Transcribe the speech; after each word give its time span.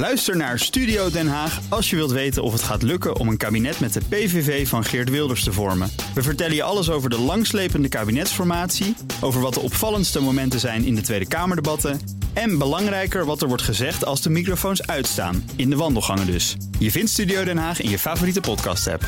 Luister 0.00 0.36
naar 0.36 0.58
Studio 0.58 1.10
Den 1.10 1.28
Haag 1.28 1.60
als 1.68 1.90
je 1.90 1.96
wilt 1.96 2.10
weten 2.10 2.42
of 2.42 2.52
het 2.52 2.62
gaat 2.62 2.82
lukken 2.82 3.16
om 3.16 3.28
een 3.28 3.36
kabinet 3.36 3.80
met 3.80 3.92
de 3.92 4.00
PVV 4.08 4.68
van 4.68 4.84
Geert 4.84 5.10
Wilders 5.10 5.44
te 5.44 5.52
vormen. 5.52 5.90
We 6.14 6.22
vertellen 6.22 6.54
je 6.54 6.62
alles 6.62 6.90
over 6.90 7.10
de 7.10 7.18
langslepende 7.18 7.88
kabinetsformatie, 7.88 8.96
over 9.20 9.40
wat 9.40 9.54
de 9.54 9.60
opvallendste 9.60 10.20
momenten 10.20 10.60
zijn 10.60 10.84
in 10.84 10.94
de 10.94 11.00
Tweede 11.00 11.28
Kamerdebatten 11.28 12.00
en 12.32 12.58
belangrijker 12.58 13.24
wat 13.24 13.42
er 13.42 13.48
wordt 13.48 13.62
gezegd 13.62 14.04
als 14.04 14.22
de 14.22 14.30
microfoons 14.30 14.86
uitstaan, 14.86 15.50
in 15.56 15.70
de 15.70 15.76
wandelgangen 15.76 16.26
dus. 16.26 16.56
Je 16.78 16.90
vindt 16.90 17.10
Studio 17.10 17.44
Den 17.44 17.58
Haag 17.58 17.80
in 17.80 17.90
je 17.90 17.98
favoriete 17.98 18.40
podcast-app. 18.40 19.02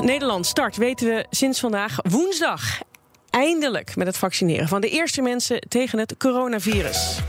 Nederland 0.00 0.46
start, 0.46 0.76
weten 0.76 1.06
we 1.06 1.26
sinds 1.30 1.60
vandaag 1.60 1.96
woensdag. 2.02 2.80
Eindelijk 3.30 3.96
met 3.96 4.06
het 4.06 4.16
vaccineren 4.16 4.68
van 4.68 4.80
de 4.80 4.88
eerste 4.88 5.22
mensen 5.22 5.60
tegen 5.68 5.98
het 5.98 6.14
coronavirus. 6.18 7.20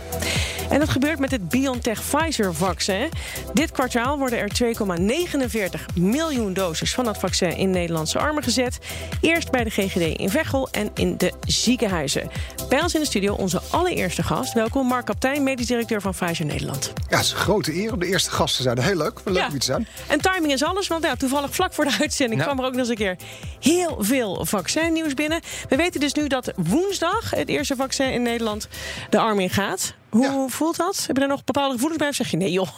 En 0.74 0.80
dat 0.80 0.90
gebeurt 0.90 1.20
met 1.20 1.32
het 1.32 1.50
BioNTech-Pfizer-vaccin. 1.50 3.10
Dit 3.54 3.72
kwartaal 3.72 4.18
worden 4.18 4.40
er 4.40 4.52
2,49 5.80 5.94
miljoen 5.96 6.54
doses 6.54 6.94
van 6.94 7.06
dat 7.06 7.18
vaccin 7.18 7.58
in 7.58 7.70
Nederlandse 7.70 8.20
armen 8.20 8.44
gezet. 8.44 8.80
Eerst 9.22 9.52
bij 9.52 9.64
de 9.64 9.70
GGD 9.70 10.18
in 10.18 10.30
Veghel 10.30 10.70
en 10.72 10.90
in 10.94 11.18
de 11.18 11.34
ziekenhuizen. 11.46 12.30
Bij 12.70 12.82
ons 12.82 12.94
in 12.94 13.00
de 13.00 13.06
studio 13.06 13.34
onze 13.34 13.62
allereerste 13.72 14.24
gast. 14.24 14.54
Welkom, 14.54 14.88
Mark 14.88 15.06
Kaptein, 15.06 15.44
medisch 15.44 15.68
directeur 15.68 16.02
van 16.02 16.12
Pfizer 16.12 16.46
Nederland. 16.46 16.94
Ja, 17.10 17.18
het 17.18 17.26
is 17.26 17.32
een 17.32 17.38
grote 17.38 17.76
eer 17.76 17.94
om 17.94 18.00
de 18.00 18.08
eerste 18.08 18.32
gast 18.32 18.56
te 18.56 18.62
zijn. 18.62 18.80
Heel 18.80 18.96
leuk, 18.96 19.22
leuk 19.26 19.36
ja. 19.36 19.48
om 19.48 19.60
te 19.60 19.66
zijn. 19.66 19.88
En 20.08 20.22
timing 20.22 20.54
is 20.54 20.64
alles, 20.64 20.88
want 20.88 21.04
ja, 21.04 21.16
toevallig 21.16 21.56
vlak 21.56 21.74
voor 21.74 21.86
de 21.86 21.98
uitzending 22.00 22.42
kwam 22.42 22.60
er 22.60 22.66
ook 22.66 22.72
nog 22.72 22.80
eens 22.80 22.90
een 22.90 22.96
keer 22.96 23.18
heel 23.60 23.98
veel 24.00 24.46
vaccinnieuws 24.46 25.14
binnen. 25.14 25.42
We 25.70 25.76
weten 25.76 26.00
dus 26.00 26.14
nu 26.14 26.28
dat 26.28 26.52
woensdag 26.56 27.30
het 27.30 27.50
eerste 27.50 27.76
vaccin 27.76 28.12
in 28.12 28.22
Nederland 28.22 28.68
de 29.10 29.20
arm 29.20 29.40
in 29.40 29.50
gaat. 29.50 29.94
Hoe 30.14 30.50
voelt 30.50 30.78
dat? 30.78 31.04
Heb 31.08 31.16
je 31.16 31.22
er 31.22 31.28
nog 31.28 31.44
bepaalde 31.44 31.74
gevoelens 31.74 32.00
bij? 32.00 32.10
Of 32.10 32.16
zeg 32.16 32.32
je 32.32 32.38
nee 32.38 32.52
joh, 32.52 32.70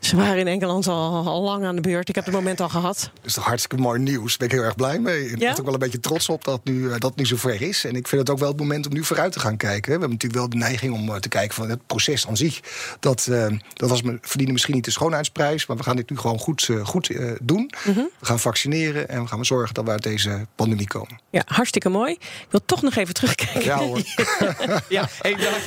ze 0.00 0.16
waren 0.16 0.38
in 0.38 0.46
Engeland 0.46 0.86
al, 0.86 1.26
al 1.26 1.42
lang 1.42 1.64
aan 1.64 1.74
de 1.74 1.80
beurt. 1.80 2.08
Ik 2.08 2.14
heb 2.14 2.24
het 2.24 2.34
moment 2.34 2.60
al 2.60 2.68
gehad. 2.68 3.10
Dat 3.14 3.24
is 3.24 3.32
toch 3.32 3.44
hartstikke 3.44 3.82
mooi 3.82 4.00
nieuws. 4.00 4.38
Daar 4.38 4.38
ben 4.38 4.46
ik 4.48 4.52
heel 4.52 4.62
erg 4.64 4.76
blij 4.76 4.98
mee. 4.98 5.30
Ik 5.30 5.38
ben 5.38 5.50
ook 5.50 5.64
wel 5.64 5.72
een 5.72 5.78
beetje 5.78 6.00
trots 6.00 6.28
op 6.28 6.44
dat 6.44 6.60
nu, 6.64 6.72
uh, 6.72 6.94
dat 6.98 7.16
nu 7.16 7.26
zover 7.26 7.62
is. 7.62 7.84
En 7.84 7.96
ik 7.96 8.08
vind 8.08 8.20
het 8.20 8.30
ook 8.30 8.38
wel 8.38 8.48
het 8.48 8.58
moment 8.58 8.86
om 8.86 8.92
nu 8.92 9.04
vooruit 9.04 9.32
te 9.32 9.40
gaan 9.40 9.56
kijken. 9.56 9.84
We 9.84 9.90
hebben 9.90 10.10
natuurlijk 10.10 10.40
wel 10.40 10.48
de 10.48 10.56
neiging 10.56 10.94
om 10.94 11.08
uh, 11.08 11.14
te 11.14 11.28
kijken 11.28 11.54
van 11.54 11.70
het 11.70 11.86
proces 11.86 12.26
aan 12.26 12.36
zich. 12.36 12.60
Dat, 13.00 13.26
uh, 13.30 13.46
dat 13.74 13.88
was, 13.88 14.02
verdienen 14.20 14.52
misschien 14.52 14.74
niet 14.74 14.84
de 14.84 14.90
schoonheidsprijs. 14.90 15.66
Maar 15.66 15.76
we 15.76 15.82
gaan 15.82 15.96
dit 15.96 16.10
nu 16.10 16.16
gewoon 16.16 16.38
goed, 16.38 16.68
goed 16.82 17.10
doen. 17.40 17.72
Mm 17.84 17.94
-hmm. 17.94 18.10
We 18.18 18.26
gaan 18.26 18.40
vaccineren 18.40 19.08
en 19.08 19.22
we 19.22 19.28
gaan 19.28 19.44
zorgen 19.44 19.74
dat 19.74 19.84
we 19.84 19.90
uit 19.90 20.02
deze 20.02 20.46
pandemie 20.54 20.86
komen. 20.86 21.20
Ja, 21.30 21.42
hartstikke 21.46 21.88
mooi. 21.88 22.12
Ik 22.12 22.46
wil 22.50 22.60
toch 22.66 22.82
nog 22.82 22.96
even 22.96 23.14
terugkijken. 23.14 23.64
Ja 23.64 23.78
hoor. 23.78 24.02
ja, 24.88 25.08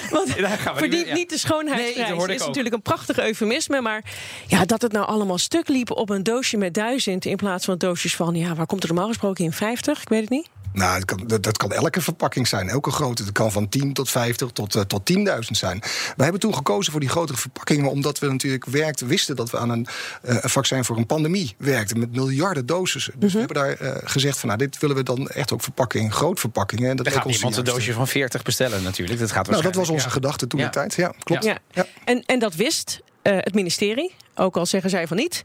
Want, 0.10 0.40
daar 0.40 0.58
gaan 0.58 0.76
we 0.76 0.82
niet 1.08 1.30
de 1.30 1.38
schoonheidsprijs. 1.38 2.10
Nee, 2.10 2.18
dat 2.18 2.30
is 2.30 2.42
ook. 2.42 2.48
natuurlijk 2.48 2.76
een 2.76 2.82
prachtig 2.82 3.20
eufemisme. 3.20 3.82
Maar 3.82 4.04
ja, 4.48 4.66
dat 4.66 4.82
het 4.82 4.92
nou 4.92 5.06
allemaal 5.06 5.38
stuk 5.38 5.68
liep 5.68 5.92
op 5.92 6.10
een 6.10 6.24
doosje 6.24 6.58
met 6.58 6.74
duizend... 6.74 7.26
in 7.26 7.36
plaats 7.36 7.66
van 7.66 7.78
doosjes 7.78 8.16
van, 8.16 8.36
ja, 8.36 8.56
waar 8.56 8.66
komt 8.66 8.82
het 8.82 8.92
normaal 8.92 9.10
gesproken 9.10 9.46
in 9.46 9.54
50? 9.54 10.02
Ik 10.02 10.10
weet 10.10 10.22
het 10.22 10.30
niet. 10.30 10.48
Nou, 10.74 10.96
dat 11.00 11.06
kan, 11.06 11.28
dat, 11.28 11.44
dat 11.44 11.58
kan, 11.58 11.72
elke 11.72 12.02
verpakking 12.02 12.48
zijn, 12.48 12.70
elke 12.70 12.92
grote. 12.92 13.24
Het 13.24 13.32
kan 13.32 13.52
van 13.52 13.70
10 13.70 13.94
tot 13.94 14.10
50 14.10 14.52
tot, 14.52 14.76
uh, 14.76 14.82
tot 14.82 15.14
10.000 15.14 15.20
zijn. 15.40 15.80
We 16.16 16.24
hebben 16.24 16.42
toen 16.42 16.56
gekozen 16.56 16.92
voor 16.92 17.02
die 17.02 17.10
grotere 17.10 17.38
verpakkingen... 17.38 17.90
omdat 17.90 18.20
we 18.20 18.28
natuurlijk 18.28 18.66
werkten, 18.66 19.08
wisten 19.08 19.36
dat 19.36 19.50
we 19.50 19.58
aan 19.58 19.70
een, 19.70 19.88
uh, 20.24 20.38
een 20.42 20.50
vaccin 20.50 20.84
voor 20.84 20.98
een 20.98 21.06
pandemie 21.06 21.56
werkten... 21.58 22.00
met 22.00 22.12
miljarden 22.12 22.66
dosissen. 22.66 23.14
Dus 23.18 23.34
-hmm. 23.34 23.48
we 23.48 23.54
hebben 23.54 23.78
daar 23.78 23.96
uh, 23.96 24.10
gezegd 24.10 24.40
van, 24.40 24.48
nou, 24.48 24.60
dit 24.60 24.80
willen 24.80 24.96
we 24.96 25.04
dan 25.04 25.28
echt 25.28 25.54
ook 25.54 25.62
verpakken 25.62 26.00
in 26.00 26.12
grootverpakkingen. 26.12 26.90
En 26.90 26.96
dat 26.96 27.08
gaat 27.12 27.26
niemand 27.26 27.58
een 27.58 27.64
doosje 27.64 27.94
van 27.94 28.08
40 28.08 28.42
bestellen 28.42 28.84
natuurlijk. 28.84 29.20
Dat 29.20 29.32
gaat 29.32 29.50
nou, 29.50 29.62
dat 29.62 29.76
was 29.76 29.90
onze 29.90 30.06
ja. 30.06 30.12
gedachte 30.12 30.48
toen 30.48 30.60
ja. 30.60 30.66
de 30.66 30.72
tijd, 30.72 30.96
ja, 30.96 31.14
klopt. 31.24 31.44
Ja. 31.44 31.58
Ja. 31.72 31.86
En, 32.06 32.24
en 32.26 32.40
dat 32.40 32.56
wist 32.56 33.00
het 33.22 33.54
ministerie, 33.54 34.16
ook 34.36 34.58
al 34.58 34.66
zeggen 34.66 34.90
zij 34.90 35.08
van 35.08 35.18
niet 35.18 35.44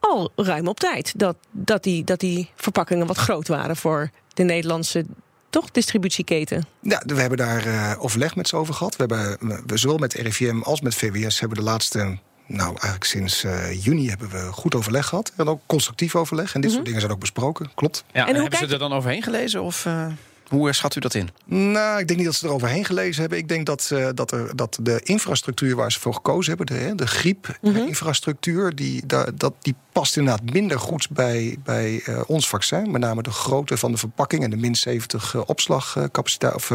al 0.00 0.32
ruim 0.36 0.68
op 0.68 0.80
tijd. 0.80 1.12
Dat, 1.16 1.36
dat, 1.50 1.82
die, 1.82 2.04
dat 2.04 2.20
die 2.20 2.50
verpakkingen 2.56 3.06
wat 3.06 3.16
groot 3.16 3.48
waren 3.48 3.76
voor 3.76 4.10
de 4.38 4.44
Nederlandse 4.44 5.04
toch 5.50 5.70
distributieketen? 5.70 6.66
Ja, 6.80 7.02
we 7.06 7.20
hebben 7.20 7.38
daar 7.38 7.66
uh, 7.66 7.92
overleg 7.98 8.36
met 8.36 8.48
ze 8.48 8.56
over 8.56 8.74
gehad. 8.74 8.96
We 8.96 9.04
hebben 9.04 9.38
we, 9.66 9.76
zowel 9.76 9.98
met 9.98 10.12
RIVM 10.12 10.60
als 10.62 10.80
met 10.80 10.94
VWS 10.94 11.40
hebben 11.40 11.58
de 11.58 11.64
laatste 11.64 12.18
nou, 12.46 12.68
eigenlijk 12.68 13.04
sinds 13.04 13.44
uh, 13.44 13.84
juni 13.84 14.08
hebben 14.08 14.30
we 14.30 14.38
goed 14.52 14.74
overleg 14.74 15.06
gehad. 15.06 15.32
En 15.36 15.48
ook 15.48 15.60
constructief 15.66 16.16
overleg. 16.16 16.54
En 16.54 16.60
dit 16.60 16.62
mm 16.62 16.66
-hmm. 16.66 16.70
soort 16.70 16.84
dingen 16.84 17.00
zijn 17.00 17.12
ook 17.12 17.20
besproken. 17.20 17.70
Klopt. 17.74 18.04
Ja, 18.12 18.26
en, 18.26 18.34
en 18.34 18.40
hebben 18.40 18.58
ze 18.58 18.66
er 18.66 18.78
dan 18.78 18.92
overheen 18.92 19.22
gelezen? 19.22 19.62
Of, 19.62 19.84
uh... 19.84 20.06
Hoe 20.48 20.72
schat 20.72 20.96
u 20.96 21.00
dat 21.00 21.14
in? 21.14 21.28
Nou, 21.44 22.00
ik 22.00 22.06
denk 22.06 22.18
niet 22.18 22.28
dat 22.28 22.36
ze 22.36 22.46
eroverheen 22.46 22.84
gelezen 22.84 23.20
hebben. 23.20 23.38
Ik 23.38 23.48
denk 23.48 23.66
dat, 23.66 23.90
uh, 23.92 24.08
dat, 24.14 24.32
er, 24.32 24.56
dat 24.56 24.78
de 24.82 25.00
infrastructuur 25.02 25.76
waar 25.76 25.92
ze 25.92 26.00
voor 26.00 26.14
gekozen 26.14 26.56
hebben, 26.56 26.76
de, 26.76 26.94
de 26.94 27.06
griepinfrastructuur, 27.06 28.60
mm 28.60 28.66
-hmm. 28.66 28.76
die, 28.76 29.02
dat, 29.34 29.54
die 29.60 29.74
past 29.92 30.16
inderdaad 30.16 30.52
minder 30.52 30.78
goed 30.78 31.10
bij, 31.10 31.56
bij 31.64 32.02
uh, 32.08 32.20
ons 32.26 32.48
vaccin. 32.48 32.90
Met 32.90 33.00
name 33.00 33.22
de 33.22 33.30
grootte 33.30 33.76
van 33.76 33.92
de 33.92 33.98
verpakking 33.98 34.42
en 34.42 34.50
de 34.50 34.56
min 34.56 34.74
70 34.74 35.34
uh, 35.34 35.42
opslagcapaciteit 35.46 36.54
of 36.54 36.72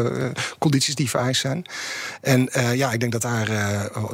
condities 0.58 0.94
die 0.94 1.10
vereist 1.10 1.40
zijn. 1.40 1.64
En 2.20 2.48
ja, 2.74 2.92
ik 2.92 3.00
denk 3.00 3.12
dat 3.12 3.22
daar 3.22 3.48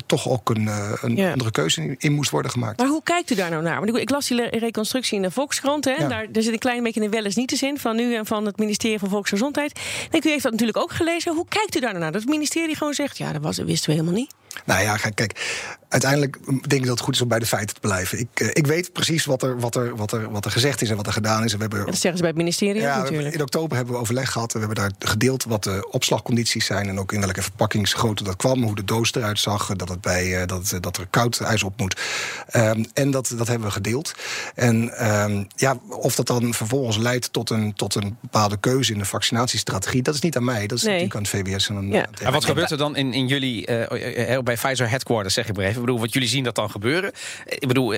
toch 0.06 0.28
ook 0.28 0.50
een, 0.50 0.68
een 1.00 1.16
ja. 1.16 1.30
andere 1.30 1.50
keuze 1.50 1.82
in, 1.82 1.94
in, 1.98 2.12
moest 2.12 2.30
worden 2.30 2.50
gemaakt. 2.50 2.78
Maar 2.78 2.86
hoe 2.86 3.02
kijkt 3.02 3.30
u 3.30 3.34
daar 3.34 3.50
nou 3.50 3.62
naar? 3.62 3.76
Want 3.76 3.88
ik, 3.88 4.02
ik 4.02 4.10
las 4.10 4.28
die 4.28 4.58
reconstructie 4.58 5.16
in 5.16 5.22
de 5.22 5.30
Volkskrant. 5.30 5.84
Hè? 5.84 5.90
Ja. 5.90 6.08
Daar, 6.08 6.32
daar 6.32 6.42
zit 6.42 6.52
een 6.52 6.58
klein 6.58 6.82
beetje 6.82 7.00
een 7.00 7.10
wel 7.10 7.24
eens 7.24 7.36
niet 7.36 7.62
in 7.62 7.78
van 7.78 7.98
u 7.98 8.14
en 8.14 8.26
van 8.26 8.46
het 8.46 8.58
ministerie 8.58 8.98
van 8.98 9.08
Volksgezondheid. 9.08 9.49
Denk, 10.10 10.24
u 10.24 10.28
heeft 10.28 10.42
dat 10.42 10.52
natuurlijk 10.52 10.78
ook 10.78 10.92
gelezen. 10.92 11.34
Hoe 11.34 11.46
kijkt 11.48 11.76
u 11.76 11.80
daar 11.80 11.90
nou 11.90 12.02
naar? 12.02 12.12
Dat 12.12 12.20
het 12.20 12.30
ministerie 12.30 12.76
gewoon 12.76 12.94
zegt, 12.94 13.18
ja, 13.18 13.32
dat, 13.32 13.42
was, 13.42 13.58
wisten 13.58 13.90
we 13.90 13.96
helemaal 13.96 14.20
niet. 14.20 14.34
Nou 14.64 14.82
ja, 14.82 14.96
kijk, 14.96 15.32
uiteindelijk 15.90 16.38
denk 16.46 16.80
ik 16.80 16.86
dat 16.86 16.88
het 16.88 17.00
goed 17.00 17.14
is 17.14 17.20
om 17.20 17.28
bij 17.28 17.38
de 17.38 17.46
feiten 17.46 17.74
te 17.74 17.80
blijven. 17.80 18.18
Ik, 18.18 18.40
uh, 18.40 18.48
ik 18.52 18.66
weet 18.66 18.92
precies 18.92 19.24
wat 19.24 19.42
er, 19.42 19.60
wat, 19.60 19.74
er, 19.74 19.96
wat, 19.96 20.12
er, 20.12 20.30
wat 20.30 20.44
er 20.44 20.50
gezegd 20.50 20.82
is 20.82 20.90
en 20.90 20.96
wat 20.96 21.06
er 21.06 21.12
gedaan 21.12 21.44
is. 21.44 21.52
En 21.52 21.58
we 21.58 21.62
hebben, 21.62 21.86
dat 21.86 21.94
zeggen 21.94 22.16
ze 22.16 22.18
bij 22.18 22.28
het 22.28 22.36
ministerie 22.36 22.80
ja, 22.80 22.98
natuurlijk. 22.98 23.34
In 23.34 23.42
oktober 23.42 23.76
hebben 23.76 23.94
we 23.94 24.00
overleg 24.00 24.32
gehad. 24.32 24.52
We 24.52 24.58
hebben 24.58 24.76
daar 24.76 24.90
gedeeld 24.98 25.44
wat 25.44 25.64
de 25.64 25.88
opslagcondities 25.90 26.66
zijn... 26.66 26.88
en 26.88 26.98
ook 26.98 27.12
in 27.12 27.20
welke 27.20 27.42
verpakkingsgrootte 27.42 28.24
dat 28.24 28.36
kwam, 28.36 28.62
hoe 28.62 28.74
de 28.74 28.84
doos 28.84 29.14
eruit 29.14 29.38
zag... 29.38 29.76
dat, 29.76 29.88
het 29.88 30.00
bij, 30.00 30.40
uh, 30.40 30.46
dat, 30.46 30.78
dat 30.80 30.96
er 30.96 31.06
koud 31.10 31.40
ijs 31.40 31.62
op 31.62 31.80
moet. 31.80 32.00
Um, 32.56 32.84
en 32.94 33.10
dat, 33.10 33.34
dat 33.36 33.48
hebben 33.48 33.66
we 33.66 33.72
gedeeld. 33.72 34.14
En 34.54 35.06
um, 35.10 35.46
ja, 35.56 35.78
of 35.88 36.14
dat 36.14 36.26
dan 36.26 36.54
vervolgens 36.54 36.96
leidt 36.96 37.32
tot 37.32 37.50
een, 37.50 37.74
tot 37.74 37.94
een 37.94 38.16
bepaalde 38.20 38.56
keuze... 38.56 38.92
in 38.92 38.98
de 38.98 39.04
vaccinatiestrategie, 39.04 40.02
dat 40.02 40.14
is 40.14 40.20
niet 40.20 40.36
aan 40.36 40.44
mij. 40.44 40.66
Dat 40.66 40.78
is 40.78 40.84
nee. 40.84 40.92
natuurlijk 41.02 41.34
aan 41.34 41.40
het 41.40 41.48
VWS. 41.48 41.68
En, 41.68 41.76
aan, 41.76 41.88
ja. 41.88 42.06
en 42.22 42.32
wat 42.32 42.44
gebeurt 42.44 42.70
er 42.70 42.78
dan 42.78 42.96
in, 42.96 43.12
in 43.12 43.26
jullie, 43.26 43.70
uh, 43.70 44.38
bij 44.44 44.54
Pfizer 44.54 44.88
Headquarters, 44.88 45.34
zeg 45.34 45.48
ik 45.48 45.56
maar 45.56 45.64
even? 45.64 45.76
Ik 45.80 45.86
bedoel, 45.86 46.00
wat 46.00 46.12
jullie 46.12 46.28
zien 46.28 46.44
dat 46.44 46.54
dan 46.54 46.70
gebeuren. 46.70 47.12
Ik 47.44 47.68
bedoel, 47.68 47.92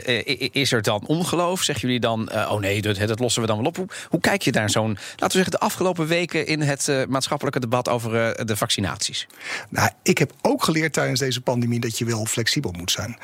is 0.53 0.73
er 0.73 0.83
dan 0.83 1.07
ongeloof? 1.07 1.63
Zeggen 1.63 1.87
jullie 1.87 2.01
dan, 2.01 2.33
oh 2.33 2.61
nee, 2.61 2.83
dat, 2.83 2.97
dat 2.97 3.19
lossen 3.19 3.43
we 3.43 3.49
dan 3.49 3.57
wel 3.57 3.67
op? 3.67 3.77
Hoe, 3.77 3.87
hoe 4.09 4.21
kijk 4.21 4.43
je 4.43 4.53
daar 4.53 4.71
zo'n, 4.71 4.93
laten 4.93 5.27
we 5.27 5.33
zeggen, 5.33 5.51
de 5.51 5.59
afgelopen 5.59 6.07
weken... 6.07 6.47
in 6.47 6.61
het 6.61 6.89
uh, 6.89 7.05
maatschappelijke 7.09 7.61
debat 7.61 7.89
over 7.89 8.11
de 8.47 8.57
vaccinaties? 8.57 9.27
Nou, 9.69 9.91
ik 10.03 10.19
heb 10.19 10.33
ook 10.43 10.65
geleerd 10.65 10.93
tijdens 10.93 11.21
deze 11.21 11.41
pandemie... 11.41 11.81
dat 11.81 11.99
je 11.99 12.05
wel 12.05 12.27
flexibel 12.27 12.73
moet 12.73 12.91
zijn. 12.91 13.17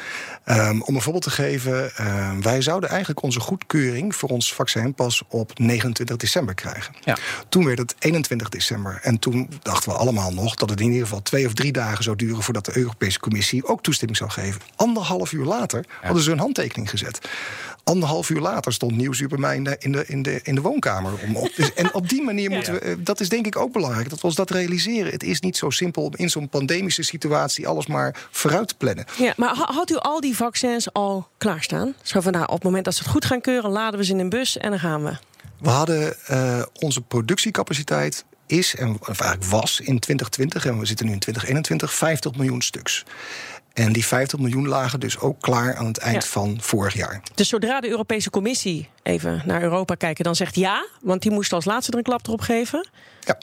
Um, 0.47 0.83
om 0.83 0.95
een 0.95 1.03
voorbeeld 1.03 1.25
te 1.25 1.31
geven, 1.31 1.93
uh, 2.01 2.31
wij 2.41 2.62
zouden 2.62 2.89
eigenlijk 2.89 3.23
onze 3.23 3.41
goedkeuring... 3.41 4.15
voor 4.15 4.28
ons 4.28 4.55
vaccin 4.55 4.95
pas 4.95 5.23
op 5.28 5.59
29 5.59 6.17
december 6.17 6.55
krijgen. 6.55 6.95
Ja. 7.05 7.17
Toen 7.49 7.65
werd 7.65 7.78
het 7.78 7.95
21 7.99 8.49
december. 8.49 8.99
En 9.03 9.19
toen 9.19 9.49
dachten 9.62 9.93
we 9.93 9.99
allemaal 9.99 10.33
nog 10.33 10.55
dat 10.55 10.71
het 10.71 10.81
in 10.81 10.87
ieder 10.87 11.03
geval 11.03 11.23
twee 11.23 11.47
of 11.47 11.53
drie 11.53 11.73
dagen 11.73 12.05
zou 12.05 12.17
duren... 12.17 12.43
voordat 12.43 12.65
de 12.65 12.77
Europese 12.77 13.08
Commissie 13.17 13.67
ook 13.67 13.83
toestemming 13.83 14.19
zou 14.19 14.31
geven. 14.31 14.61
Anderhalf 14.77 15.33
uur 15.33 15.45
later 15.45 15.85
ja. 15.89 16.07
hadden 16.07 16.23
ze 16.23 16.31
hun 16.31 16.39
handtekening 16.39 16.91
gezet. 16.91 17.29
Anderhalf 17.85 18.31
uur 18.31 18.41
later 18.41 18.73
stond 18.73 18.97
Nieuwsuur 18.97 19.29
bij 19.29 19.39
mij 19.39 19.57
in 19.57 19.65
de, 19.65 19.77
in 19.79 19.93
de, 19.93 20.05
in 20.07 20.23
de, 20.23 20.41
in 20.43 20.55
de 20.55 20.61
woonkamer. 20.61 21.13
Om 21.27 21.37
op. 21.37 21.51
Dus, 21.57 21.75
en 21.75 21.95
op 21.95 22.09
die 22.09 22.23
manier 22.23 22.51
moeten 22.57 22.73
we, 22.73 23.03
dat 23.03 23.21
is 23.21 23.29
denk 23.29 23.47
ik 23.47 23.57
ook 23.57 23.73
belangrijk, 23.73 24.11
dat 24.11 24.21
we 24.21 24.27
ons 24.27 24.37
dat 24.37 24.51
realiseren. 24.51 25.13
Het 25.13 25.23
is 25.23 25.41
niet 25.41 25.57
zo 25.57 25.71
simpel 25.71 26.03
om 26.03 26.13
in 26.17 26.31
zo'n 26.31 26.49
pandemische 26.49 27.03
situatie 27.03 27.69
alles 27.69 27.87
maar 27.87 28.29
vooruit 28.31 28.69
te 28.69 28.75
plannen. 28.75 29.05
Ja, 29.19 29.33
maar 29.37 29.55
had 29.55 29.91
u 29.91 29.97
al 29.97 30.21
die 30.21 30.37
vaccins 30.37 30.93
al 30.93 31.28
klaarstaan? 31.39 31.95
Zo 32.03 32.21
van 32.21 32.33
nou, 32.33 32.45
op 32.45 32.54
het 32.54 32.63
moment 32.63 32.84
dat 32.84 32.95
ze 32.95 33.03
het 33.03 33.11
goed 33.11 33.25
gaan 33.25 33.41
keuren, 33.41 33.71
laden 33.71 33.99
we 33.99 34.04
ze 34.04 34.13
in 34.13 34.19
een 34.19 34.28
bus 34.28 34.57
en 34.57 34.71
dan 34.71 34.78
gaan 34.78 35.04
we. 35.04 35.16
We 35.59 35.69
hadden 35.69 36.16
uh, 36.31 36.63
onze 36.72 37.01
productiecapaciteit 37.01 38.25
is, 38.48 38.74
en 38.74 38.97
of 39.00 39.21
eigenlijk 39.21 39.50
was 39.50 39.80
in 39.80 39.98
2020, 39.98 40.66
en 40.66 40.78
we 40.78 40.86
zitten 40.86 41.06
nu 41.06 41.12
in 41.12 41.18
2021, 41.18 41.95
50 41.95 42.34
miljoen 42.34 42.62
stuks. 42.62 43.04
En 43.72 43.92
die 43.92 44.04
50 44.04 44.39
miljoen 44.39 44.68
lagen 44.68 45.00
dus 45.00 45.18
ook 45.18 45.41
klaar 45.41 45.77
aan 45.77 45.86
het 45.86 45.98
eind 45.98 46.22
ja. 46.22 46.28
van 46.28 46.59
vorig 46.60 46.95
jaar. 46.95 47.22
Dus 47.34 47.48
zodra 47.48 47.80
de 47.80 47.89
Europese 47.89 48.30
Commissie 48.30 48.89
even 49.03 49.42
naar 49.45 49.62
Europa 49.62 49.95
kijken, 49.95 50.24
dan 50.24 50.36
zegt 50.36 50.54
ja, 50.54 50.86
want 51.00 51.22
die 51.22 51.30
moest 51.30 51.53
als 51.53 51.65
laatste 51.65 51.92
er 51.92 51.98
een 51.98 52.04
klap 52.04 52.27
erop 52.27 52.41
geven. 52.41 52.89
Ja, 53.21 53.39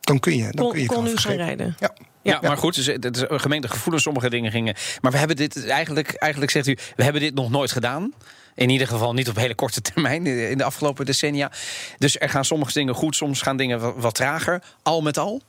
dan 0.00 0.20
kun 0.20 0.36
je. 0.36 0.42
Dan 0.42 0.64
kon, 0.64 0.70
kun 0.70 0.80
je 0.80 0.86
kon 0.86 1.18
gaan 1.18 1.36
rijden. 1.36 1.76
Ja. 1.78 1.94
Ja, 2.28 2.38
maar 2.42 2.56
goed, 2.56 2.76
het 2.76 3.16
is 3.16 3.24
gemeente 3.28 3.68
gevoelens, 3.68 4.02
sommige 4.04 4.30
dingen 4.30 4.50
gingen. 4.50 4.74
Maar 5.00 5.12
we 5.12 5.18
hebben 5.18 5.36
dit 5.36 5.68
eigenlijk, 5.68 6.14
eigenlijk 6.14 6.52
zegt 6.52 6.66
u, 6.66 6.76
we 6.96 7.02
hebben 7.04 7.22
dit 7.22 7.34
nog 7.34 7.50
nooit 7.50 7.72
gedaan. 7.72 8.12
In 8.54 8.70
ieder 8.70 8.86
geval 8.86 9.14
niet 9.14 9.28
op 9.28 9.36
hele 9.36 9.54
korte 9.54 9.80
termijn 9.80 10.26
in 10.26 10.58
de 10.58 10.64
afgelopen 10.64 11.06
decennia. 11.06 11.50
Dus 11.98 12.18
er 12.18 12.28
gaan 12.28 12.44
sommige 12.44 12.72
dingen 12.72 12.94
goed, 12.94 13.16
soms 13.16 13.42
gaan 13.42 13.56
dingen 13.56 14.00
wat, 14.00 14.14
trager. 14.14 14.62
Al 14.82 15.00
met 15.02 15.18
al? 15.18 15.42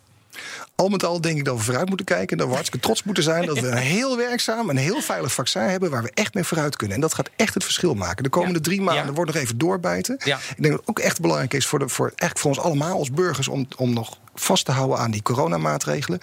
Al 0.75 0.89
met 0.89 1.03
al 1.03 1.21
denk 1.21 1.37
ik 1.37 1.45
dat 1.45 1.57
we 1.57 1.63
vooruit 1.63 1.87
moeten 1.87 2.05
kijken. 2.05 2.37
Dat 2.37 2.47
we 2.47 2.53
hartstikke 2.53 2.85
trots 2.85 3.03
moeten 3.03 3.23
zijn. 3.23 3.45
Dat 3.45 3.59
we 3.59 3.67
een 3.67 3.77
heel 3.97 4.17
werkzaam 4.17 4.69
en 4.69 4.77
heel 4.77 5.01
veilig 5.01 5.33
vaccin 5.33 5.61
hebben. 5.61 5.89
waar 5.89 6.03
we 6.03 6.11
echt 6.13 6.33
mee 6.33 6.43
vooruit 6.43 6.75
kunnen. 6.75 6.95
En 6.95 7.01
dat 7.01 7.13
gaat 7.13 7.29
echt 7.35 7.53
het 7.53 7.63
verschil 7.63 7.93
maken. 7.93 8.23
De 8.23 8.29
komende 8.29 8.61
drie 8.61 8.81
maanden 8.81 9.05
Ja. 9.05 9.11
wordt 9.13 9.33
nog 9.33 9.41
even 9.41 9.57
doorbijten. 9.57 10.19
Ja. 10.23 10.37
Ik 10.37 10.61
denk 10.61 10.69
dat 10.69 10.79
het 10.79 10.89
ook 10.89 10.99
echt 10.99 11.21
belangrijk 11.21 11.53
is 11.53 11.65
voor, 11.65 11.79
de, 11.79 11.89
voor, 11.89 12.07
eigenlijk 12.07 12.39
voor 12.39 12.49
ons 12.49 12.59
allemaal 12.59 12.97
als 12.97 13.11
burgers. 13.11 13.47
om, 13.47 13.67
om 13.77 13.93
nog 13.93 14.17
vast 14.39 14.65
te 14.65 14.71
houden 14.71 14.97
aan 14.97 15.11
die 15.11 15.21
coronamaatregelen. 15.21 16.19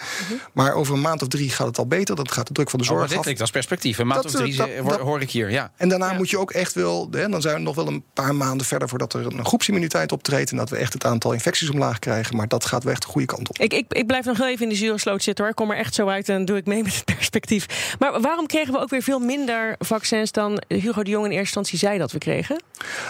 Maar 0.53 0.73
over 0.73 0.93
een 0.93 1.01
maand 1.01 1.21
of 1.21 1.27
drie 1.27 1.49
gaat 1.49 1.67
het 1.67 1.77
al 1.77 1.87
beter. 1.87 2.15
Dat 2.15 2.31
gaat 2.31 2.47
de 2.47 2.53
druk 2.53 2.69
van 2.69 2.79
de 2.79 2.85
Mhm. 2.85 2.93
Oh, 2.93 2.99
zorg 2.99 2.99
maar 2.99 3.07
dit 3.09 3.17
af. 3.17 3.23
klinkt 3.23 3.41
als 3.41 3.51
perspectief. 3.51 3.97
Een 3.97 4.07
maand 4.07 4.23
Dat, 4.23 4.33
of 4.35 4.39
drie 4.41 4.51
eh, 4.51 4.57
dat- 4.57 4.67
eh, 4.69 4.79
hoor, 4.81 4.89
dat- 4.89 4.99
hoor 4.99 5.21
ik 5.21 5.31
hier, 5.31 5.51
ja. 5.51 5.71
En 5.77 5.89
daarna 5.89 6.13
moet 6.13 6.29
je 6.29 6.37
ook 6.39 6.51
echt 6.51 6.73
wel, 6.73 7.07
hè, 7.11 7.29
dan 7.29 7.41
zijn 7.41 7.55
we 7.55 7.61
nog 7.61 7.75
wel 7.75 7.87
een 7.87 8.03
paar 8.13 8.35
maanden 8.35 8.65
verder 8.67 8.89
voordat 8.89 9.13
er 9.13 9.25
een 9.25 9.45
groepsimmuniteit 9.45 10.11
optreedt. 10.11 10.51
En 10.51 10.57
dat 10.57 10.69
we 10.69 10.77
echt 10.77 10.93
het 10.93 11.05
aantal 11.05 11.31
infecties 11.33 11.69
omlaag 11.69 11.99
krijgen. 11.99 12.35
Maar 12.35 12.47
dat 12.47 12.65
gaat 12.65 12.83
wel 12.83 12.93
echt 12.93 13.01
de 13.01 13.07
goede 13.07 13.27
kant 13.27 13.49
op. 13.49 13.57
Ik, 13.59 13.73
ik, 13.73 13.85
ik 13.93 14.07
blijf 14.07 14.25
nog 14.25 14.37
heel 14.37 14.47
even 14.47 14.63
in 14.63 14.69
de 14.69 14.75
zure 14.75 14.97
sloot 14.97 15.23
zitten 15.23 15.43
hoor. 15.43 15.53
Ik 15.53 15.59
kom 15.59 15.71
er 15.71 15.77
echt 15.77 15.93
zo 15.95 16.07
uit 16.07 16.29
en 16.29 16.45
doe 16.45 16.57
ik 16.57 16.65
mee 16.65 16.83
met 16.87 16.95
het 16.95 17.05
perspectief. 17.05 17.95
Maar 17.99 18.21
waarom 18.21 18.47
kregen 18.47 18.73
we 18.73 18.79
ook 18.79 18.89
weer 18.89 19.01
veel 19.01 19.19
minder 19.19 19.75
vaccins 19.79 20.31
dan 20.31 20.61
Hugo 20.67 21.03
de 21.03 21.09
Jong 21.09 21.25
in 21.25 21.31
eerste 21.31 21.45
instantie 21.45 21.77
zei 21.77 21.97
dat 21.97 22.11
we 22.11 22.17
kregen? 22.17 22.61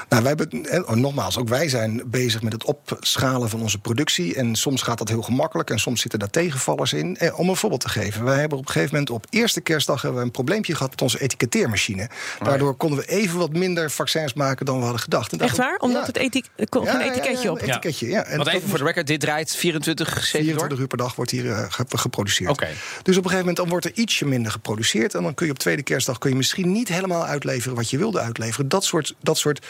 Nou, 0.09 0.23
wij 0.23 0.33
hebben, 0.37 0.65
en, 0.69 0.87
oh, 0.87 0.95
nogmaals, 0.95 1.37
ook 1.37 1.47
wij 1.49 1.69
zijn 1.69 2.01
bezig 2.05 2.41
met 2.41 2.53
het 2.53 2.63
opschalen 2.65 3.49
van 3.49 3.61
onze 3.61 3.77
productie. 3.79 4.35
En 4.35 4.55
soms 4.55 4.81
gaat 4.81 4.97
dat 4.97 5.09
heel 5.09 5.21
gemakkelijk 5.21 5.69
en 5.69 5.79
soms 5.79 6.01
zitten 6.01 6.19
daar 6.19 6.29
tegenvallers 6.29 6.93
in. 6.93 7.17
Eh, 7.17 7.39
om 7.39 7.49
een 7.49 7.55
voorbeeld 7.55 7.81
te 7.81 7.89
geven. 7.89 8.23
Wij 8.23 8.39
hebben 8.39 8.57
op 8.57 8.65
een 8.65 8.71
gegeven 8.71 8.93
moment 8.93 9.09
op 9.13 9.25
eerste 9.29 9.61
kerstdag 9.61 10.01
hebben 10.01 10.19
we 10.19 10.25
een 10.25 10.31
probleempje 10.31 10.73
gehad 10.75 10.89
met 10.91 11.01
onze 11.01 11.19
etiketteermachine. 11.19 12.09
Daardoor 12.43 12.75
konden 12.75 12.99
we 12.99 13.05
even 13.05 13.37
wat 13.39 13.53
minder 13.53 13.91
vaccins 13.91 14.33
maken 14.33 14.65
dan 14.65 14.75
we 14.77 14.83
hadden 14.83 15.01
gedacht. 15.01 15.31
En 15.31 15.39
Echt 15.39 15.57
waar? 15.57 15.77
Omdat 15.79 16.01
Ja. 16.01 16.05
het 16.07 16.17
etik 16.17 16.45
Ja, 16.55 16.65
ja, 16.83 17.01
etiketje 17.01 17.43
ja, 17.43 17.51
op. 17.51 17.61
een 17.61 17.67
etiketje, 17.69 18.07
ja. 18.07 18.23
En 18.23 18.37
Want 18.37 18.49
even 18.49 18.69
voor 18.69 18.77
de 18.77 18.83
record, 18.83 19.07
dit 19.07 19.19
draait 19.19 19.55
24 19.55 20.07
7 20.07 20.21
door? 20.31 20.43
24 20.43 20.79
uur 20.79 20.87
per 20.87 20.97
dag 20.97 21.15
wordt 21.15 21.31
hier 21.31 21.51
eh, 21.51 21.65
ge- 21.69 21.85
geproduceerd. 21.89 22.49
Oké. 22.49 22.67
Dus 22.67 23.17
op 23.17 23.23
een 23.23 23.29
gegeven 23.29 23.37
moment 23.37 23.57
dan 23.57 23.69
wordt 23.69 23.85
er 23.85 23.91
ietsje 23.93 24.25
minder 24.25 24.51
geproduceerd. 24.51 25.13
En 25.15 25.23
dan 25.23 25.33
kun 25.33 25.45
je 25.45 25.51
op 25.51 25.59
tweede 25.59 25.83
kerstdag 25.83 26.17
kun 26.17 26.29
je 26.29 26.35
misschien 26.35 26.71
niet 26.71 26.87
helemaal 26.87 27.25
uitleveren 27.25 27.75
wat 27.75 27.89
je 27.89 27.97
wilde 27.97 28.19
uitleveren. 28.19 28.69
Dat 28.69 28.83
soort, 28.85 29.15
dat 29.21 29.37
soort 29.37 29.65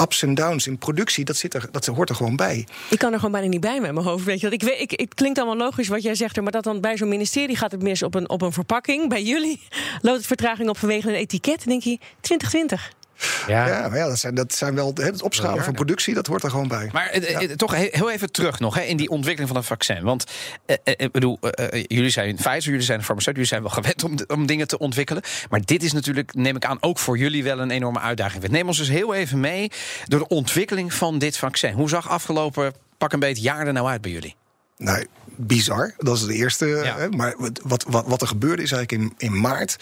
ups 0.00 0.22
en 0.22 0.34
downs 0.34 0.66
in 0.66 0.78
productie, 0.78 1.24
dat, 1.24 1.36
zit 1.36 1.54
er, 1.54 1.68
dat 1.70 1.86
hoort 1.86 2.08
er 2.08 2.14
gewoon 2.14 2.36
bij. 2.36 2.66
Ik 2.90 2.98
kan 2.98 3.12
er 3.12 3.16
gewoon 3.16 3.32
bijna 3.32 3.48
niet 3.48 3.60
bij 3.60 3.80
met 3.80 3.92
mijn 3.92 4.06
hoofd. 4.06 4.24
Weet 4.24 4.40
je. 4.40 4.44
wat. 4.44 4.54
Ik 4.54 4.62
weet, 4.62 4.80
ik, 4.80 5.00
het 5.00 5.14
klinkt 5.14 5.38
allemaal 5.38 5.56
logisch 5.56 5.88
wat 5.88 6.02
jij 6.02 6.14
zegt, 6.14 6.40
maar 6.40 6.52
dat 6.52 6.64
dan 6.64 6.80
bij 6.80 6.96
zo'n 6.96 7.08
ministerie 7.08 7.56
gaat 7.56 7.72
het 7.72 7.82
mis 7.82 8.02
op 8.02 8.14
een, 8.14 8.28
op 8.28 8.42
een 8.42 8.52
verpakking. 8.52 9.08
Bij 9.08 9.22
jullie 9.22 9.60
loopt 10.02 10.16
het 10.16 10.26
vertraging 10.26 10.68
op 10.68 10.78
vanwege 10.78 11.08
een 11.08 11.14
etiket. 11.14 11.58
Dan 11.58 11.68
denk 11.68 11.82
je 11.82 11.98
2020. 12.20 12.98
Ja. 13.46 13.66
Ja, 13.68 13.88
maar 13.88 13.98
ja, 13.98 14.08
dat 14.08 14.18
zijn, 14.18 14.34
dat 14.34 14.54
zijn 14.54 14.74
wel 14.74 14.92
het 14.94 15.22
opschalen 15.22 15.64
van 15.64 15.74
productie, 15.74 16.14
dat 16.14 16.26
hoort 16.26 16.42
er 16.42 16.50
gewoon 16.50 16.68
bij. 16.68 16.88
Maar 16.92 17.06
eh, 17.06 17.42
eh, 17.42 17.50
toch 17.50 17.74
he- 17.74 17.88
heel 17.90 18.10
even 18.10 18.32
terug 18.32 18.60
nog 18.60 18.74
hè, 18.74 18.82
in 18.82 18.96
die 18.96 19.08
ontwikkeling 19.08 19.48
van 19.52 19.60
een 19.60 19.66
vaccin. 19.66 20.02
Want 20.02 20.24
eh, 20.66 20.76
eh, 20.84 20.94
ik 20.96 21.12
bedoel, 21.12 21.38
eh, 21.40 21.84
jullie 21.86 22.10
zijn 22.10 22.34
Pfizer, 22.34 22.62
jullie 22.70 22.80
zijn 22.82 22.98
een 22.98 23.04
farmaceut, 23.04 23.34
jullie 23.34 23.48
zijn 23.48 23.62
wel 23.62 23.70
gewend 23.70 24.04
om, 24.04 24.14
om 24.26 24.46
dingen 24.46 24.68
te 24.68 24.78
ontwikkelen. 24.78 25.22
Maar 25.50 25.60
dit 25.64 25.82
is 25.82 25.92
natuurlijk, 25.92 26.34
neem 26.34 26.56
ik 26.56 26.64
aan, 26.64 26.78
ook 26.80 26.98
voor 26.98 27.18
jullie 27.18 27.44
wel 27.44 27.58
een 27.60 27.70
enorme 27.70 28.00
uitdaging. 28.00 28.48
Neem 28.48 28.66
ons 28.66 28.78
dus 28.78 28.88
heel 28.88 29.14
even 29.14 29.40
mee 29.40 29.70
door 30.06 30.20
de 30.20 30.28
ontwikkeling 30.28 30.94
van 30.94 31.18
dit 31.18 31.36
vaccin. 31.36 31.72
Hoe 31.72 31.88
zag 31.88 32.08
afgelopen 32.08 32.72
pak 32.98 33.12
een 33.12 33.20
beetje 33.20 33.42
jaar 33.42 33.66
er 33.66 33.72
nou 33.72 33.88
uit 33.88 34.00
bij 34.00 34.10
jullie? 34.10 34.36
Nou, 34.76 35.06
bizar. 35.36 35.94
Dat 35.98 36.16
is 36.16 36.24
de 36.24 36.34
eerste. 36.34 36.66
Ja. 36.66 36.96
Hè, 36.98 37.08
maar 37.08 37.34
wat, 37.38 37.84
wat, 37.88 38.04
wat 38.06 38.20
er 38.20 38.26
gebeurde 38.28 38.62
is 38.62 38.72
eigenlijk 38.72 39.02
in, 39.02 39.28
in 39.28 39.40
maart... 39.40 39.76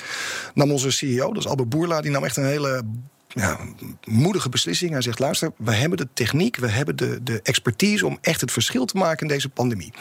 nam 0.55 0.73
onze 0.73 0.91
CEO, 0.91 1.29
dat 1.29 1.37
is 1.45 1.49
Albert 1.49 1.69
Boerla... 1.69 2.01
die 2.01 2.11
nam 2.11 2.25
echt 2.25 2.37
een 2.37 2.45
hele 2.47 2.83
ja, 3.29 3.59
moedige 4.05 4.49
beslissing. 4.49 4.91
Hij 4.91 5.03
zegt, 5.03 5.19
luister, 5.19 5.53
we 5.57 5.75
hebben 5.75 5.99
de 5.99 6.09
techniek... 6.15 6.57
we 6.57 6.69
hebben 6.69 6.97
de, 6.97 7.23
de 7.23 7.41
expertise 7.43 8.07
om 8.07 8.19
echt 8.21 8.41
het 8.41 8.53
verschil 8.53 8.85
te 8.85 8.97
maken 8.97 9.27
in 9.27 9.33
deze 9.33 9.49
pandemie. 9.49 9.93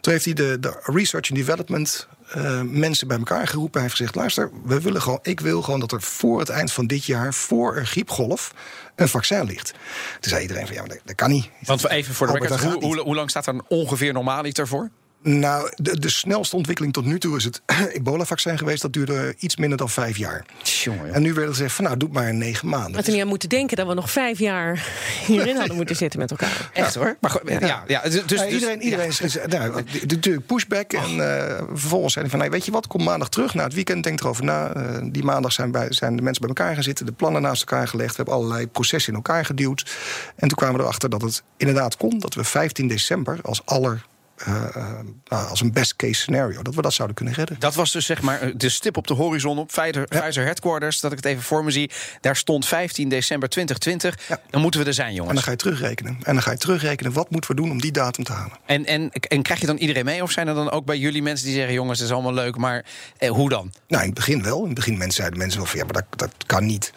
Toen 0.00 0.12
heeft 0.12 0.24
hij 0.24 0.34
de, 0.34 0.56
de 0.60 0.80
research 0.82 1.30
and 1.30 1.38
development... 1.38 2.08
eh, 2.28 2.60
mensen 2.62 3.08
bij 3.08 3.16
elkaar 3.18 3.46
geroepen. 3.46 3.72
Hij 3.72 3.82
heeft 3.82 3.96
gezegd: 3.96 4.14
luister, 4.14 4.50
we 4.64 4.80
willen 4.80 5.02
gewoon, 5.02 5.18
ik 5.22 5.40
wil 5.40 5.62
gewoon 5.62 5.80
dat 5.80 5.92
er 5.92 6.02
voor 6.02 6.38
het 6.38 6.48
eind 6.48 6.72
van 6.72 6.86
dit 6.86 7.04
jaar, 7.04 7.34
voor 7.34 7.76
een 7.76 7.86
griepgolf, 7.86 8.52
een 8.96 9.08
vaccin 9.08 9.44
ligt. 9.44 9.70
Toen 10.20 10.30
zei 10.30 10.42
iedereen: 10.42 10.66
van 10.66 10.74
ja, 10.74 10.80
maar 10.80 10.90
dat, 10.90 11.00
dat 11.04 11.14
kan 11.14 11.30
niet. 11.30 11.50
Want 11.60 11.88
even 11.88 12.14
voor 12.14 12.26
de 12.26 12.32
record, 12.32 12.60
hoe, 12.60 12.84
hoe, 12.84 13.00
hoe 13.00 13.14
lang 13.14 13.30
staat 13.30 13.46
er 13.46 13.62
ongeveer 13.68 14.12
normaaliter 14.12 14.68
voor? 14.68 14.90
Nou, 15.26 15.70
de, 15.74 15.98
de 15.98 16.08
snelste 16.08 16.56
ontwikkeling 16.56 16.92
tot 16.94 17.04
nu 17.04 17.18
toe 17.18 17.36
is 17.36 17.44
het 17.44 17.62
ebola-vaccin 17.98 18.58
geweest. 18.58 18.82
Dat 18.82 18.92
duurde 18.92 19.34
iets 19.38 19.56
minder 19.56 19.78
dan 19.78 19.90
vijf 19.90 20.16
jaar. 20.16 20.44
En 21.12 21.22
nu 21.22 21.32
werd 21.32 21.46
er 21.46 21.52
gezegd 21.52 21.74
van 21.74 21.84
nou, 21.84 21.96
doe 21.96 22.08
het 22.08 22.18
maar 22.18 22.28
in 22.28 22.38
negen 22.38 22.68
maanden. 22.68 22.94
Had 22.94 23.06
er 23.06 23.12
niet 23.12 23.22
aan 23.22 23.28
moeten 23.28 23.48
denken 23.48 23.76
dat 23.76 23.86
we 23.86 23.94
nog 23.94 24.10
vijf 24.10 24.38
jaar 24.38 24.86
hierin 25.26 25.56
hadden 25.56 25.76
moeten 25.76 25.96
zitten 25.96 26.20
met 26.20 26.30
elkaar. 26.30 26.70
Echt 26.72 26.94
hoor. 26.94 27.16
Maar, 27.20 27.30
goed, 27.30 27.42
ja, 27.60 27.84
ja, 27.86 28.00
dus, 28.02 28.24
dus, 28.26 28.46
iedereen 28.46 28.82
iedereen 28.82 29.08
is, 29.08 29.20
is- 29.20 29.38
nou, 29.46 29.82
natuurlijk 30.06 30.46
pushback. 30.46 30.92
En 30.92 31.20
eh, 31.48 31.62
vervolgens 31.72 32.12
zei 32.12 32.24
hij 32.24 32.34
van, 32.34 32.40
nee, 32.42 32.50
weet 32.50 32.64
je 32.64 32.70
wat, 32.70 32.86
kom 32.86 33.02
maandag 33.04 33.28
terug. 33.28 33.54
Na 33.54 33.64
het 33.64 33.74
weekend 33.74 34.04
denk 34.04 34.20
erover 34.20 34.44
na. 34.44 34.72
Eh, 34.74 34.98
die 35.04 35.24
maandag 35.24 35.52
zijn, 35.52 35.70
bij, 35.70 35.86
zijn 35.92 36.16
de 36.16 36.22
mensen 36.22 36.40
bij 36.46 36.54
elkaar 36.56 36.74
gaan 36.74 36.82
zitten. 36.82 37.06
De 37.06 37.12
plannen 37.12 37.42
naast 37.42 37.60
elkaar 37.60 37.88
gelegd. 37.88 38.10
We 38.10 38.16
hebben 38.16 38.34
allerlei 38.34 38.66
processen 38.66 39.12
in 39.12 39.18
elkaar 39.18 39.44
geduwd. 39.44 39.90
En 40.36 40.48
toen 40.48 40.56
kwamen 40.58 40.76
we 40.76 40.82
erachter 40.82 41.10
dat 41.10 41.22
het 41.22 41.42
inderdaad 41.56 41.96
kon. 41.96 42.18
Dat 42.18 42.34
we 42.34 42.44
15 42.44 42.88
december 42.88 43.38
als 43.42 43.62
aller... 43.64 44.04
eh, 44.36 44.76
eh, 44.76 44.98
nou, 45.24 45.48
als 45.48 45.60
een 45.60 45.72
best 45.72 45.96
case 45.96 46.14
scenario, 46.14 46.62
dat 46.62 46.74
we 46.74 46.82
dat 46.82 46.92
zouden 46.92 47.16
kunnen 47.16 47.34
redden. 47.34 47.56
Dat 47.58 47.74
was 47.74 47.92
dus 47.92 48.06
zeg 48.06 48.22
maar 48.22 48.56
de 48.56 48.68
stip 48.68 48.96
op 48.96 49.06
de 49.06 49.14
horizon 49.14 49.58
op 49.58 49.66
Pfizer, 49.66 50.04
Pfizer 50.04 50.44
Headquarters. 50.44 51.00
Dat 51.00 51.10
ik 51.10 51.16
het 51.16 51.26
even 51.26 51.42
voor 51.42 51.64
me 51.64 51.70
zie. 51.70 51.90
Daar 52.20 52.36
stond 52.36 52.66
15 52.66 53.08
december 53.08 53.48
2020. 53.48 54.28
Ja. 54.28 54.40
Dan 54.50 54.60
moeten 54.60 54.80
we 54.80 54.86
er 54.86 54.94
zijn, 54.94 55.08
En 55.08 55.14
jongens. 55.14 55.34
dan 55.34 55.42
ga 55.44 55.50
je 55.50 55.56
terugrekenen. 55.56 56.18
En 56.22 56.34
dan 56.34 56.42
ga 56.42 56.50
je 56.50 56.58
terugrekenen, 56.58 57.12
wat 57.12 57.30
moeten 57.30 57.50
we 57.50 57.56
doen 57.56 57.70
om 57.70 57.80
die 57.80 57.92
datum 57.92 58.24
te 58.24 58.32
halen? 58.32 58.58
En, 58.66 58.84
en, 58.84 59.10
en 59.10 59.42
krijg 59.42 59.60
je 59.60 59.66
dan 59.66 59.76
iedereen 59.76 60.04
mee? 60.04 60.22
Of 60.22 60.30
zijn 60.30 60.48
er 60.48 60.54
dan 60.54 60.70
ook 60.70 60.84
bij 60.84 60.98
jullie 60.98 61.22
mensen 61.22 61.46
die 61.46 61.54
zeggen: 61.54 61.74
jongens, 61.74 61.98
het 61.98 62.08
is 62.08 62.14
allemaal 62.14 62.34
leuk, 62.34 62.56
maar 62.56 62.84
eh, 63.18 63.30
hoe 63.30 63.48
dan? 63.48 63.72
Nou, 63.88 64.02
in 64.02 64.08
het 64.08 64.18
begin 64.18 64.42
wel. 64.42 64.58
In 64.60 64.66
het 64.66 64.74
begin 64.74 64.96
mensen 64.96 65.14
zeiden 65.16 65.38
mensen 65.38 65.58
wel 65.58 65.68
van 65.68 65.78
ja, 65.78 65.84
maar 65.84 65.94
dat, 65.94 66.18
dat 66.18 66.32
kan 66.46 66.66
niet. 66.66 66.92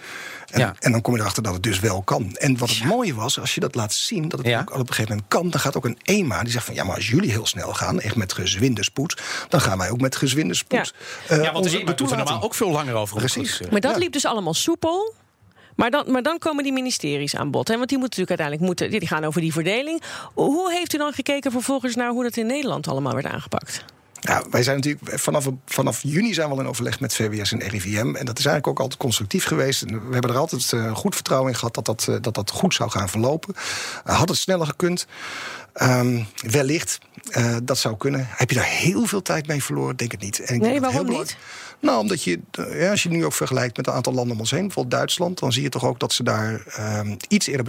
En, 0.47 0.59
Ja. 0.59 0.73
en 0.79 0.91
dan 0.91 1.01
kom 1.01 1.13
je 1.15 1.19
erachter 1.19 1.43
dat 1.43 1.53
het 1.53 1.63
dus 1.63 1.79
wel 1.79 2.01
kan. 2.01 2.35
En 2.35 2.57
wat 2.57 2.69
het 2.69 2.83
mooie 2.83 3.13
was, 3.13 3.39
als 3.39 3.53
je 3.55 3.59
dat 3.59 3.75
laat 3.75 3.93
zien, 3.93 4.27
dat 4.29 4.39
het 4.39 4.47
Ja. 4.47 4.59
ook 4.59 4.73
op 4.73 4.79
een 4.79 4.87
gegeven 4.87 5.09
moment 5.11 5.27
kan, 5.27 5.49
dan 5.49 5.59
gaat 5.59 5.77
ook 5.77 5.85
een 5.85 5.97
EMA 6.03 6.41
die 6.43 6.51
zegt 6.51 6.65
van 6.65 6.73
ja, 6.73 6.83
maar 6.83 6.95
als 6.95 7.07
jullie 7.09 7.31
heel 7.31 7.45
snel 7.45 7.73
gaan, 7.73 7.99
echt 7.99 8.15
met 8.15 8.33
gezwinde 8.33 8.83
spoed, 8.83 9.21
dan 9.49 9.61
gaan 9.61 9.77
wij 9.77 9.89
ook 9.89 10.01
met 10.01 10.15
gezwinde 10.15 10.53
spoed. 10.53 10.93
eh, 11.27 11.37
ja, 11.37 11.43
want 11.51 11.55
onze- 11.55 11.69
er 11.69 11.75
moeten 11.77 11.95
toelating. 11.95 12.27
normaal 12.29 12.43
ook 12.43 12.53
veel 12.55 12.71
langer 12.71 12.93
over. 12.95 13.17
Precies. 13.17 13.59
Maar 13.71 13.79
dat 13.81 13.91
Ja. 13.91 13.97
liep 13.97 14.11
dus 14.11 14.25
allemaal 14.25 14.53
soepel. 14.53 15.13
Maar 15.75 15.91
dan, 15.91 16.11
maar 16.11 16.21
dan 16.23 16.37
komen 16.37 16.63
die 16.63 16.73
ministeries 16.73 17.35
aan 17.35 17.51
bod. 17.51 17.67
Hè? 17.67 17.77
Want 17.77 17.89
die 17.89 17.97
moeten 17.97 18.19
natuurlijk 18.19 18.49
uiteindelijk 18.49 18.79
moeten, 18.89 18.99
die 18.99 19.09
gaan 19.17 19.23
over 19.25 19.41
die 19.41 19.51
verdeling. 19.51 20.01
Hoe 20.33 20.71
heeft 20.71 20.93
u 20.93 20.97
dan 20.97 21.13
gekeken 21.13 21.51
vervolgens 21.51 21.95
naar 21.95 22.09
hoe 22.09 22.23
dat 22.23 22.37
in 22.37 22.45
Nederland 22.45 22.87
allemaal 22.87 23.13
werd 23.13 23.25
aangepakt? 23.25 23.83
Ja, 24.27 24.43
wij 24.49 24.63
zijn 24.63 24.75
natuurlijk 24.75 25.19
vanaf, 25.19 25.47
vanaf 25.65 25.99
juni 26.03 26.33
zijn 26.33 26.47
we 26.49 26.53
al 26.53 26.59
in 26.61 26.67
overleg 26.67 26.99
met 26.99 27.13
VWS 27.13 27.51
en 27.51 27.59
RIVM. 27.67 27.97
En 28.15 28.25
dat 28.25 28.39
is 28.39 28.45
eigenlijk 28.45 28.67
ook 28.67 28.79
altijd 28.79 28.99
constructief 28.99 29.45
geweest. 29.45 29.81
En 29.81 30.07
we 30.07 30.13
hebben 30.13 30.31
er 30.31 30.37
altijd 30.37 30.73
eh, 30.73 30.95
goed 30.95 31.15
vertrouwen 31.15 31.51
in 31.51 31.57
gehad 31.57 31.73
dat 31.73 31.85
dat, 31.85 32.07
eh, 32.09 32.15
dat, 32.21 32.33
dat 32.33 32.51
goed 32.51 32.73
zou 32.73 32.89
gaan 32.89 33.09
verlopen. 33.09 33.55
Eh, 34.05 34.17
had 34.17 34.29
het 34.29 34.37
sneller 34.37 34.65
gekund? 34.67 35.07
Ehm, 35.73 36.23
wellicht. 36.47 36.99
Dat 37.63 37.77
zou 37.77 37.97
kunnen. 37.97 38.27
Heb 38.29 38.49
je 38.49 38.55
daar 38.55 38.65
heel 38.65 39.05
veel 39.05 39.21
tijd 39.21 39.47
mee 39.47 39.63
verloren? 39.63 39.95
Denk 39.95 40.11
het 40.11 40.21
niet. 40.21 40.39
En 40.39 40.55
ik 40.55 40.61
Nee, 40.61 40.79
waarom 40.79 40.97
heel 40.97 41.05
belang- 41.05 41.29
Nou, 41.81 41.99
omdat 41.99 42.23
je, 42.23 42.39
ja, 42.71 42.89
als 42.89 43.03
je 43.03 43.09
nu 43.09 43.25
ook 43.25 43.33
vergelijkt 43.33 43.77
met 43.77 43.87
een 43.87 43.93
aantal 43.93 44.13
landen 44.13 44.33
om 44.33 44.39
ons 44.39 44.51
heen, 44.51 44.61
bijvoorbeeld 44.61 44.95
Duitsland, 44.95 45.39
dan 45.39 45.51
zie 45.53 45.61
je 45.63 45.69
toch 45.69 45.85
ook 45.85 45.99
dat 45.99 46.13
ze 46.13 46.23
daar 46.23 46.61
ehm, 46.67 47.15
iets 47.27 47.47
eerder 47.47 47.65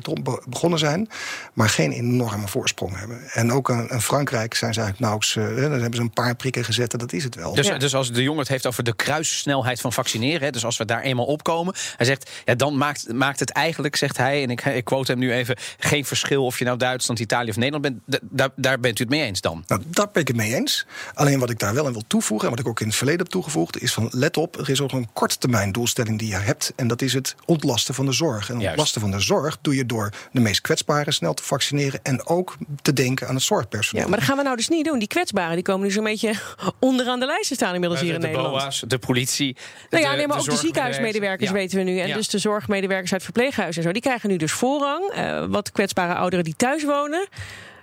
begonnen 0.49 0.79
zijn, 0.79 1.09
maar 1.55 1.69
geen 1.69 1.93
enorme 1.93 2.49
voorsprong 2.49 2.99
hebben. 2.99 3.31
En 3.33 3.53
ook 3.53 3.69
in 3.69 4.01
Frankrijk 4.01 4.55
zijn 4.55 4.75
ze 4.75 4.81
eigenlijk 4.81 5.11
nauwelijks, 5.11 5.61
dan 5.63 5.73
hebben 5.81 5.95
ze 5.95 6.01
een 6.01 6.11
paar 6.11 6.35
prikken 6.51 6.75
gezet 6.75 6.93
en 6.93 6.99
dat 6.99 7.13
is 7.13 7.25
het 7.25 7.35
wel. 7.35 7.55
Dus, 7.55 7.67
Ja. 7.67 7.79
dus 7.79 7.95
als 7.95 8.13
de 8.13 8.23
jongen 8.23 8.41
het 8.41 8.49
heeft 8.49 8.67
over 8.67 8.85
de 8.85 8.95
kruissnelheid 8.95 9.81
van 9.81 9.93
vaccineren, 9.93 10.41
hè, 10.43 10.51
dus 10.51 10.65
als 10.65 10.77
we 10.77 10.85
daar 10.85 11.03
eenmaal 11.03 11.25
opkomen, 11.25 11.75
hij 11.97 12.07
zegt, 12.07 12.31
ja, 12.45 12.55
dan 12.55 12.77
maakt, 12.77 13.13
maakt 13.13 13.41
het 13.41 13.51
eigenlijk, 13.51 13.97
zegt 13.97 14.17
hij, 14.17 14.43
en 14.43 14.51
ik, 14.51 14.65
ik 14.65 14.85
quote 14.85 15.11
hem 15.11 15.21
nu 15.21 15.33
even, 15.33 15.57
geen 15.79 16.05
verschil 16.05 16.45
of 16.45 16.59
je 16.59 16.65
nou 16.65 16.77
Duitsland, 16.77 17.21
Italië 17.21 17.51
of 17.51 17.57
Nederland 17.57 17.83
bent. 17.83 18.23
Daar, 18.31 18.49
daar 18.57 18.81
bent 18.81 18.99
u 18.99 19.03
het 19.03 19.13
mee 19.13 19.23
eens 19.23 19.41
dan? 19.41 19.65
Nou, 19.67 19.83
daar 19.87 20.09
ben 20.13 20.23
ik 20.23 20.29
het 20.29 20.37
mee 20.37 20.55
eens. 20.55 20.87
Alleen 21.15 21.39
wat 21.39 21.51
ik 21.51 21.59
daar 21.59 21.75
wel 21.75 21.87
aan 21.87 21.93
wil 21.93 22.05
toevoegen, 22.07 22.49
en 22.49 22.55
wat 22.55 22.65
ik 22.65 22.69
ook 22.69 22.81
in 22.81 22.87
het 22.87 22.97
verleden 22.97 23.21
heb 23.21 23.31
toegevoegd, 23.31 23.83
is 23.83 23.93
van 23.93 24.09
let 24.11 24.37
op, 24.37 24.59
er 24.59 24.71
is 24.71 24.81
ook 24.81 24.93
een 24.93 25.09
korte 25.13 25.39
termijn 25.39 25.73
doelstelling 25.73 26.19
die 26.19 26.29
je 26.29 26.35
hebt. 26.37 26.73
En 26.77 26.89
dat 26.89 27.03
is 27.03 27.13
het 27.13 27.35
ontlasten 27.45 27.95
van 27.95 28.07
de 28.07 28.13
zorg. 28.13 28.49
En 28.49 28.55
Juist. 28.55 28.69
ontlasten 28.69 29.01
van 29.01 29.11
de 29.11 29.21
zorg 29.21 29.59
doe 29.61 29.75
je 29.77 29.87
door 29.87 30.13
de 30.33 30.41
meest 30.41 30.61
kwetsbaren 30.61 31.13
snel 31.13 31.35
te 31.35 31.43
vaccineren. 31.43 32.01
En 32.03 32.27
ook 32.27 32.57
te 32.83 32.93
denken 32.93 33.29
aan 33.29 33.35
het 33.35 33.45
zorgpersoneel. 33.45 34.03
Ja, 34.05 34.09
maar 34.11 34.19
dat 34.19 34.29
gaan 34.29 34.37
we 34.37 34.43
nou 34.43 34.57
dus 34.57 34.69
niet 34.69 34.85
doen. 34.85 34.99
Die 34.99 35.09
kwetsbaren 35.09 35.55
die 35.55 35.65
komen 35.65 35.87
nu 35.87 35.93
zo'n 35.93 36.05
beetje 36.05 36.35
onderaan 36.79 37.21
de 37.21 37.27
lijst 37.27 37.49
te 37.49 37.55
staan 37.55 37.75
inmiddels 37.75 38.01
hier 38.01 38.15
in 38.15 38.21
de 38.21 38.27
Nederland. 38.27 38.53
BOA's, 38.55 38.85
de 38.87 38.99
politie. 38.99 39.57
Nou 39.91 40.03
ja, 40.05 40.15
nee, 40.15 40.27
maar 40.27 40.39
ook 40.39 40.45
de 40.45 40.57
ziekenhuismedewerkers 40.57 41.49
Ja. 41.49 41.55
weten 41.55 41.79
we 41.79 41.85
nu. 41.85 41.99
En 41.99 42.09
Ja. 42.09 42.15
dus 42.15 42.29
de 42.29 42.39
zorgmedewerkers 42.39 43.13
uit 43.13 43.23
verpleeghuizen 43.23 43.77
en 43.83 43.87
zo. 43.89 43.93
Die 43.93 44.03
krijgen 44.03 44.29
nu 44.31 44.37
dus 44.37 44.53
voorrang. 44.53 45.11
Eh, 45.11 45.45
wat 45.49 45.73
kwetsbare 45.73 46.15
ouderen 46.15 46.45
die 46.45 46.55
thuis 46.57 46.85
wonen. 46.85 47.27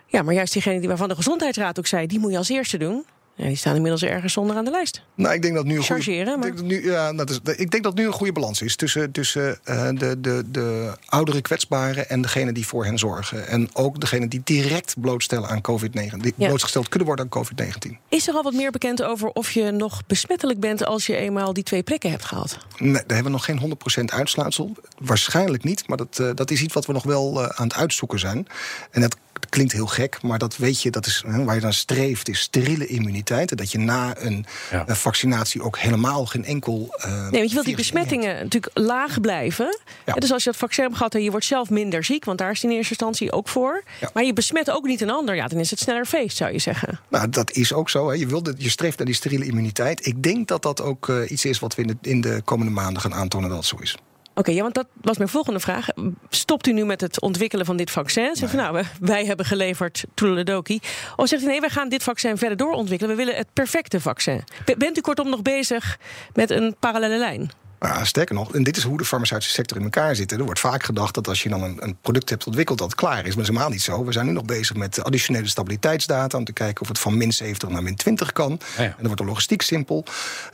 Ja, 0.08 0.22
maar 0.22 0.34
juist 0.34 0.54
diegene 0.54 0.80
die 0.80 0.88
waarvan 0.88 1.10
de 1.10 1.16
gezondheidsraad 1.16 1.80
ook 1.80 1.88
zei... 1.88 2.08
die 2.08 2.20
moet 2.20 2.32
je 2.32 2.38
als 2.38 2.50
eerste 2.50 2.78
doen. 2.78 3.06
Ja, 3.38 3.46
die 3.48 3.56
staan 3.56 3.76
inmiddels 3.76 4.04
ergens 4.04 4.38
onder 4.38 4.56
aan 4.56 4.66
de 4.66 4.72
lijst. 4.72 5.02
Nou, 5.16 5.34
ik 5.34 5.42
denk 5.42 5.54
dat 5.56 5.66
nu 5.66 5.76
een 5.78 5.84
goede, 5.84 6.12
ik 6.16 6.26
denk 6.42 6.56
dat 6.58 6.66
nu, 6.66 6.86
ja, 6.92 7.14
dat 7.14 7.30
is, 7.30 7.40
ik 7.56 7.72
denk 7.72 7.84
dat 7.84 7.96
nu 7.96 8.06
een 8.06 8.12
goede 8.12 8.32
balans 8.32 8.62
is 8.62 8.76
tussen, 8.76 9.12
tussen 9.12 9.60
eh, 9.64 9.90
de, 9.94 10.22
de, 10.22 10.44
de 10.48 10.94
oudere 11.06 11.42
kwetsbaren 11.42 12.10
en 12.10 12.22
degene 12.22 12.52
die 12.52 12.68
voor 12.68 12.86
hen 12.86 12.98
zorgen. 12.98 13.48
En 13.48 13.70
ook 13.74 14.00
degene 14.00 14.28
die 14.28 14.42
direct 14.44 14.96
blootstellen 15.02 15.50
aan 15.50 15.62
COVID-19, 15.72 16.18
die 16.18 16.34
Ja. 16.36 16.48
blootgesteld 16.48 16.90
kunnen 16.90 17.08
worden 17.08 17.28
aan 17.32 17.44
COVID-19. 17.44 17.98
Is 18.10 18.28
er 18.28 18.34
al 18.34 18.44
wat 18.44 18.54
meer 18.54 18.72
bekend 18.72 19.04
over 19.04 19.28
of 19.30 19.52
je 19.52 19.72
nog 19.72 20.02
besmettelijk 20.08 20.60
bent 20.60 20.86
als 20.86 21.06
je 21.06 21.16
eenmaal 21.16 21.54
die 21.54 21.64
twee 21.64 21.84
prikken 21.84 22.10
hebt 22.10 22.26
gehad? 22.26 22.58
Nee, 22.78 22.92
daar 22.92 23.04
hebben 23.06 23.24
we 23.24 23.30
nog 23.30 23.46
geen 23.46 23.60
100% 24.02 24.14
uitsluitsel. 24.14 24.72
Waarschijnlijk 25.00 25.64
niet, 25.64 25.88
maar 25.88 25.98
dat, 25.98 26.20
eh, 26.20 26.30
dat 26.36 26.52
is 26.52 26.62
iets 26.62 26.74
wat 26.74 26.86
we 26.86 26.94
nog 26.94 27.04
wel 27.04 27.42
eh, 27.44 27.50
aan 27.50 27.68
het 27.68 27.76
uitzoeken 27.78 28.20
zijn. 28.20 28.48
En 28.92 29.02
dat 29.02 29.16
klinkt 29.50 29.72
heel 29.74 29.86
gek, 29.86 30.22
maar 30.22 30.40
dat 30.40 30.58
weet 30.58 30.82
je, 30.82 30.92
dat 30.92 31.06
is 31.06 31.24
hè, 31.28 31.44
waar 31.44 31.56
je 31.56 31.62
dan 31.62 31.74
streeft, 31.74 32.30
is 32.30 32.40
steriele 32.40 32.88
immuniteit. 32.88 33.58
Dat 33.58 33.72
je 33.72 33.78
na 33.78 34.14
een 34.18 34.46
Ja. 34.72 34.86
vaccinatie 34.96 35.62
ook 35.62 35.78
helemaal 35.78 36.26
geen 36.26 36.46
enkel. 36.46 36.88
eh, 36.98 37.12
Nee, 37.12 37.32
want 37.32 37.48
je 37.48 37.54
wilt 37.54 37.66
die 37.66 37.76
besmettingen 37.76 38.36
natuurlijk 38.44 38.78
laag 38.78 39.22
blijven. 39.22 39.80
Ja. 40.06 40.14
Dus 40.14 40.32
als 40.32 40.44
je 40.44 40.50
dat 40.50 40.60
vaccin 40.60 40.84
hebt 40.84 40.96
gehad 40.98 41.16
en 41.16 41.24
je 41.24 41.32
wordt 41.32 41.46
zelf 41.46 41.70
minder 41.70 42.04
ziek, 42.04 42.26
want 42.26 42.38
daar 42.38 42.52
is 42.52 42.62
het 42.62 42.72
in 42.72 42.78
eerste 42.78 42.90
instantie 42.94 43.32
ook 43.32 43.48
voor. 43.48 43.84
Ja. 44.02 44.10
Maar 44.14 44.24
je 44.24 44.34
besmet 44.34 44.72
ook 44.72 44.86
niet 44.86 45.02
een 45.02 45.10
ander, 45.10 45.36
ja, 45.36 45.48
dan 45.48 45.60
is 45.60 45.70
het 45.70 45.80
sneller 45.80 46.06
feest, 46.06 46.38
zou 46.38 46.52
je 46.52 46.60
zeggen. 46.60 47.00
Nou, 47.10 47.30
dat 47.30 47.52
is 47.52 47.74
ook 47.74 47.90
zo. 47.90 48.08
Hè. 48.10 48.14
Je, 48.16 48.28
wilde, 48.28 48.54
je 48.58 48.70
streeft 48.70 48.98
naar 48.98 49.06
die 49.08 49.16
steriele 49.16 49.46
immuniteit. 49.46 50.06
Ik 50.06 50.24
denk 50.24 50.48
dat 50.48 50.62
dat 50.62 50.82
ook 50.82 51.10
eh, 51.10 51.32
iets 51.32 51.46
is 51.46 51.60
wat 51.60 51.76
we 51.76 51.82
in 51.82 51.88
de, 51.88 51.98
in 52.10 52.22
de 52.22 52.42
komende 52.46 52.72
maanden 52.72 53.02
gaan 53.02 53.14
aantonen 53.14 53.50
dat 53.50 53.58
het 53.58 53.68
zo 53.68 53.76
is. 53.82 53.96
Oké, 54.36 54.52
ja, 54.52 54.62
want 54.62 54.74
dat 54.74 54.88
was 55.02 55.18
mijn 55.18 55.30
volgende 55.30 55.60
vraag. 55.60 55.88
Stopt 56.30 56.68
u 56.68 56.72
nu 56.74 56.86
met 56.86 57.02
het 57.02 57.22
ontwikkelen 57.22 57.66
van 57.66 57.78
dit 57.78 57.92
vaccin? 57.92 58.36
Zegt 58.36 58.54
u, 58.54 58.58
nou, 58.58 58.74
we- 58.74 59.06
wij 59.06 59.26
hebben 59.26 59.46
geleverd 59.46 60.04
Toedeledoki. 60.14 60.80
Of 61.16 61.28
zegt 61.28 61.44
u, 61.44 61.46
nee, 61.46 61.60
wij 61.60 61.70
gaan 61.70 61.90
dit 61.90 62.04
vaccin 62.04 62.38
verder 62.38 62.58
doorontwikkelen. 62.58 63.16
We 63.16 63.24
willen 63.24 63.36
het 63.40 63.48
perfecte 63.54 64.00
vaccin. 64.02 64.44
Bent 64.78 64.98
u 64.98 65.02
kortom 65.02 65.30
nog 65.30 65.42
bezig 65.42 65.98
met 66.34 66.50
een 66.50 66.76
parallele 66.80 67.18
lijn? 67.18 67.52
Nou, 67.94 68.06
sterker 68.06 68.36
nog, 68.36 68.54
en 68.56 68.64
dit 68.64 68.78
is 68.78 68.84
hoe 68.84 68.98
de 68.98 69.06
farmaceutische 69.06 69.54
sector 69.54 69.78
in 69.78 69.84
elkaar 69.84 70.16
zit. 70.16 70.32
Er 70.32 70.44
wordt 70.44 70.60
vaak 70.60 70.84
gedacht 70.84 71.14
dat 71.14 71.28
als 71.28 71.44
je 71.44 71.50
dan 71.50 71.64
een, 71.64 71.78
een 71.84 71.98
product 72.02 72.30
hebt 72.30 72.46
ontwikkeld 72.46 72.78
dat 72.78 72.88
het 72.88 73.00
klaar 73.00 73.18
is. 73.18 73.24
Maar 73.24 73.32
dat 73.36 73.42
is 73.42 73.48
helemaal 73.48 73.70
niet 73.70 73.82
zo. 73.82 74.06
We 74.06 74.12
zijn 74.12 74.26
nu 74.26 74.32
nog 74.32 74.46
bezig 74.46 74.76
met 74.76 75.04
additionele 75.04 75.48
stabiliteitsdata. 75.48 76.38
Om 76.38 76.46
te 76.46 76.54
kijken 76.54 76.82
of 76.82 76.88
het 76.88 77.00
van 77.00 77.18
min 77.18 77.32
70 77.34 77.70
naar 77.70 77.84
min 77.84 77.96
20 77.96 78.32
kan. 78.32 78.52
Ah, 78.52 78.78
ja. 78.78 78.84
En 78.84 78.94
dan 78.98 79.06
wordt 79.06 79.22
de 79.22 79.28
logistiek 79.28 79.62
simpel. 79.62 80.06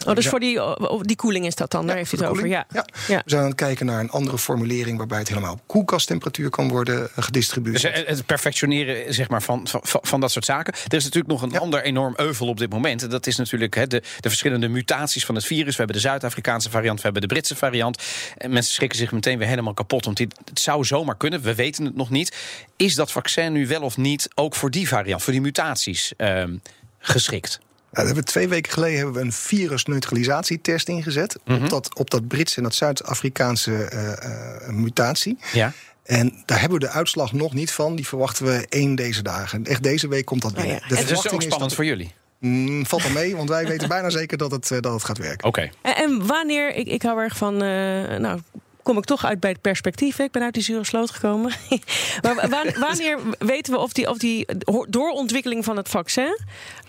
Oh, 0.08 0.16
dus 0.16 0.24
Ja. 0.24 0.30
voor 0.30 0.40
die, 0.40 0.64
oh, 0.92 1.02
die 1.02 1.16
koeling 1.16 1.46
is 1.46 1.56
dat 1.56 1.72
dan? 1.72 1.88
Daar 1.88 1.96
heeft 1.96 2.14
u 2.14 2.18
voor 2.18 2.26
het 2.26 2.36
over. 2.36 2.48
Ja. 2.48 2.66
We 2.72 3.22
zijn 3.26 3.42
aan 3.42 3.48
het 3.48 3.56
kijken 3.56 3.86
naar 3.86 4.00
een 4.00 4.10
andere 4.10 4.38
formulering 4.38 4.98
waarbij 4.98 5.20
het 5.20 5.28
helemaal 5.28 5.54
op 5.54 5.62
koelkasttemperatuur 5.66 6.50
kan 6.50 6.68
worden 6.70 7.10
eh, 7.16 7.24
gedistribueerd. 7.24 7.82
Dus 7.82 7.92
eh, 7.92 8.08
het 8.08 8.26
perfectioneren 8.26 9.14
zeg 9.14 9.30
maar, 9.30 9.42
van, 9.42 9.68
van, 9.68 9.82
van 10.04 10.20
dat 10.20 10.32
soort 10.32 10.46
zaken. 10.46 10.74
Er 10.74 10.98
is 10.98 11.04
natuurlijk 11.04 11.32
nog 11.32 11.42
een 11.42 11.50
Ja. 11.52 11.60
ander 11.60 11.84
enorm 11.84 12.14
euvel 12.18 12.48
op 12.48 12.58
dit 12.58 12.70
moment. 12.70 13.04
En 13.04 13.10
Dat 13.10 13.28
is 13.28 13.36
natuurlijk 13.36 13.76
hè, 13.76 13.88
de, 13.88 14.00
de 14.20 14.30
verschillende 14.30 14.68
mutaties 14.68 15.26
van 15.26 15.36
het 15.36 15.46
virus. 15.46 15.72
We 15.72 15.78
hebben 15.78 15.96
de 15.96 16.02
Zuid-Afrikaanse 16.02 16.70
variant, 16.70 16.98
we 16.98 17.04
hebben 17.04 17.21
de 17.22 17.28
Britse 17.28 17.56
variant. 17.56 18.04
En 18.38 18.52
mensen 18.52 18.74
schrikken 18.74 18.98
zich 18.98 19.12
meteen 19.12 19.38
weer 19.38 19.48
helemaal 19.48 19.74
kapot. 19.74 20.06
Want 20.06 20.18
dit, 20.18 20.36
het 20.46 20.60
zou 20.60 20.86
zomaar 20.86 21.18
kunnen, 21.18 21.42
we 21.42 21.56
weten 21.56 21.86
het 21.86 21.96
nog 21.96 22.10
niet. 22.10 22.36
Is 22.76 22.96
dat 22.96 23.12
vaccin 23.12 23.52
nu 23.52 23.68
wel 23.68 23.82
of 23.82 23.98
niet 23.98 24.28
ook 24.36 24.56
voor 24.56 24.72
die 24.72 24.88
variant, 24.88 25.24
voor 25.24 25.34
die 25.34 25.42
mutaties 25.42 26.14
ehm, 26.18 26.56
geschikt? 27.00 27.60
Nou, 27.92 28.08
we 28.08 28.14
hebben 28.14 28.26
twee 28.26 28.48
weken 28.48 28.72
geleden 28.72 28.98
hebben 28.98 29.16
we 29.16 29.22
een 29.22 29.34
virusneutralisatietest 29.34 30.88
ingezet. 30.88 31.38
Mhm. 31.46 31.64
op, 31.64 31.70
dat, 31.70 31.96
op 31.96 32.10
dat 32.10 32.28
Britse 32.28 32.58
en 32.58 32.64
dat 32.64 32.76
Zuid-Afrikaanse 32.76 33.84
eh, 33.84 34.12
eh, 34.12 34.70
mutatie. 34.70 35.38
Ja. 35.54 35.74
En 36.04 36.44
daar 36.46 36.60
hebben 36.60 36.80
we 36.80 36.86
de 36.86 36.92
uitslag 36.92 37.34
nog 37.34 37.54
niet 37.54 37.72
van. 37.72 37.96
Die 37.96 38.08
verwachten 38.08 38.46
we 38.46 38.66
één 38.70 38.96
deze 38.96 39.22
dagen. 39.22 39.66
Echt 39.66 39.84
deze 39.84 40.08
week 40.08 40.26
komt 40.26 40.42
dat 40.42 40.52
Oh 40.52 40.58
binnen. 40.58 40.76
ja. 40.76 40.88
De 40.88 40.96
En 40.96 41.02
Het 41.02 41.12
is 41.12 41.18
ook 41.18 41.42
spannend 41.42 41.60
dat 41.60 41.74
voor 41.74 41.86
jullie. 41.86 42.12
Mm, 42.42 42.86
valt 42.86 43.04
wel 43.04 43.12
mee, 43.12 43.36
want 43.36 43.50
wij 43.50 43.66
weten 43.68 43.88
bijna 43.88 44.10
zeker 44.10 44.38
dat 44.38 44.52
het, 44.52 44.72
eh, 44.72 44.80
dat 44.80 44.94
het 44.94 45.04
gaat 45.04 45.18
werken. 45.18 45.48
Oké. 45.48 45.70
En, 45.82 45.96
en 45.96 46.26
wanneer, 46.28 46.76
ik, 46.76 46.88
ik 46.88 47.02
hou 47.02 47.20
erg 47.22 47.38
van, 47.38 47.54
eh, 47.54 48.18
nou, 48.18 48.40
kom 48.84 48.98
ik 48.98 49.04
toch 49.04 49.26
uit 49.26 49.40
bij 49.40 49.50
het 49.50 49.62
perspectief. 49.62 50.20
Ik 50.20 50.32
ben 50.32 50.42
uit 50.42 50.54
die 50.54 50.64
zure 50.64 50.86
sloot 50.86 51.12
gekomen. 51.12 51.52
maar 52.22 52.50
wa- 52.50 52.80
wanneer 52.80 53.18
weten 53.40 53.74
we 53.74 53.80
of 53.80 53.94
die, 53.94 54.10
of 54.10 54.18
die 54.18 54.46
doorontwikkeling 54.90 55.64
van 55.64 55.78
het 55.78 55.90
vaccin, 55.90 56.38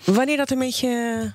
wanneer 0.03 0.37
dat 0.37 0.51
een 0.51 0.59
beetje 0.59 1.31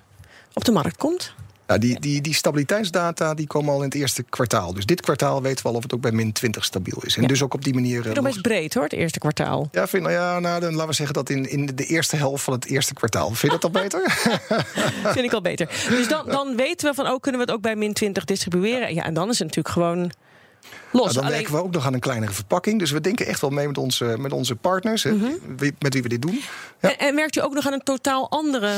op 0.52 0.64
de 0.64 0.72
markt 0.72 0.96
komt? 0.96 1.34
Nou, 1.68 1.80
die, 1.80 2.00
die, 2.00 2.20
die 2.20 2.34
stabiliteitsdata 2.34 3.34
die 3.34 3.46
komen 3.46 3.70
al 3.72 3.78
in 3.78 3.84
het 3.84 3.94
eerste 3.94 4.22
kwartaal. 4.22 4.74
Dus 4.74 4.86
dit 4.86 5.00
kwartaal 5.00 5.42
weten 5.42 5.62
we 5.64 5.68
al 5.70 5.74
of 5.76 5.82
het 5.82 5.94
ook 5.94 6.00
bij 6.00 6.12
min 6.12 6.32
20 6.32 6.64
stabiel 6.64 7.02
is. 7.04 7.16
En 7.16 7.22
Ja. 7.22 7.28
dus 7.28 7.42
ook 7.42 7.54
op 7.54 7.64
die 7.64 7.74
manier. 7.74 8.08
eh, 8.08 8.14
Nog 8.14 8.24
best 8.24 8.40
breed 8.42 8.74
hoor, 8.74 8.82
het 8.82 8.92
eerste 8.92 9.18
kwartaal. 9.18 9.68
Ja, 9.72 9.86
vind, 9.88 10.02
nou 10.02 10.14
ja, 10.14 10.38
nou, 10.38 10.60
dan 10.60 10.72
laten 10.72 10.88
we 10.88 10.94
zeggen 10.94 11.14
dat 11.14 11.30
in, 11.30 11.50
in 11.50 11.66
de 11.74 11.84
eerste 11.84 12.16
helft 12.16 12.44
van 12.44 12.52
het 12.54 12.64
eerste 12.66 12.94
kwartaal. 12.94 13.26
Vind 13.26 13.52
je 13.52 13.58
dat 13.58 13.72
dan 13.72 13.82
beter? 13.82 14.10
Vind 15.14 15.24
ik 15.24 15.32
al 15.32 15.40
beter. 15.40 15.66
Dus 15.88 16.08
dan, 16.08 16.26
dan 16.38 16.56
weten 16.56 16.88
we 16.88 16.94
van, 16.94 17.06
oh, 17.08 17.20
kunnen 17.20 17.40
we 17.40 17.46
het 17.46 17.56
ook 17.56 17.62
bij 17.62 17.76
min 17.76 17.92
20 17.92 18.24
distribueren? 18.24 18.94
Ja, 18.94 19.02
en 19.04 19.14
dan 19.14 19.28
is 19.28 19.38
het 19.38 19.46
natuurlijk 19.46 19.74
gewoon 19.74 19.98
los. 19.98 20.10
Nou, 21.02 21.12
dan 21.14 21.22
Alleen- 21.24 21.34
werken 21.36 21.52
we 21.54 21.62
ook 21.62 21.72
nog 21.72 21.86
aan 21.86 21.94
een 21.94 22.00
kleinere 22.00 22.32
verpakking. 22.32 22.78
Dus 22.78 22.90
we 22.90 23.00
denken 23.00 23.26
echt 23.26 23.40
wel 23.40 23.50
mee 23.50 23.66
met 23.66 23.78
onze, 23.78 24.14
met 24.18 24.32
onze 24.32 24.56
partners, 24.56 25.04
Mhm. 25.04 25.24
met 25.78 25.92
wie 25.94 26.02
we 26.02 26.08
dit 26.08 26.22
doen. 26.22 26.40
Ja. 26.80 26.88
en, 26.90 26.98
en 26.98 27.14
merkt 27.14 27.36
u 27.36 27.40
ook 27.42 27.54
nog 27.54 27.66
aan 27.66 27.72
een 27.72 27.82
totaal 27.82 28.30
andere, 28.30 28.72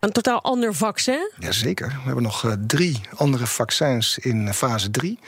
een 0.00 0.12
totaal 0.12 0.42
ander 0.42 0.74
vaccin? 0.74 1.30
Jazeker. 1.38 1.86
We 1.88 2.02
hebben 2.04 2.22
nog 2.22 2.44
eh, 2.44 2.52
drie 2.66 3.00
andere 3.16 3.46
vaccins 3.46 4.18
in 4.18 4.48
eh, 4.48 4.54
fase 4.54 4.90
3. 4.90 5.18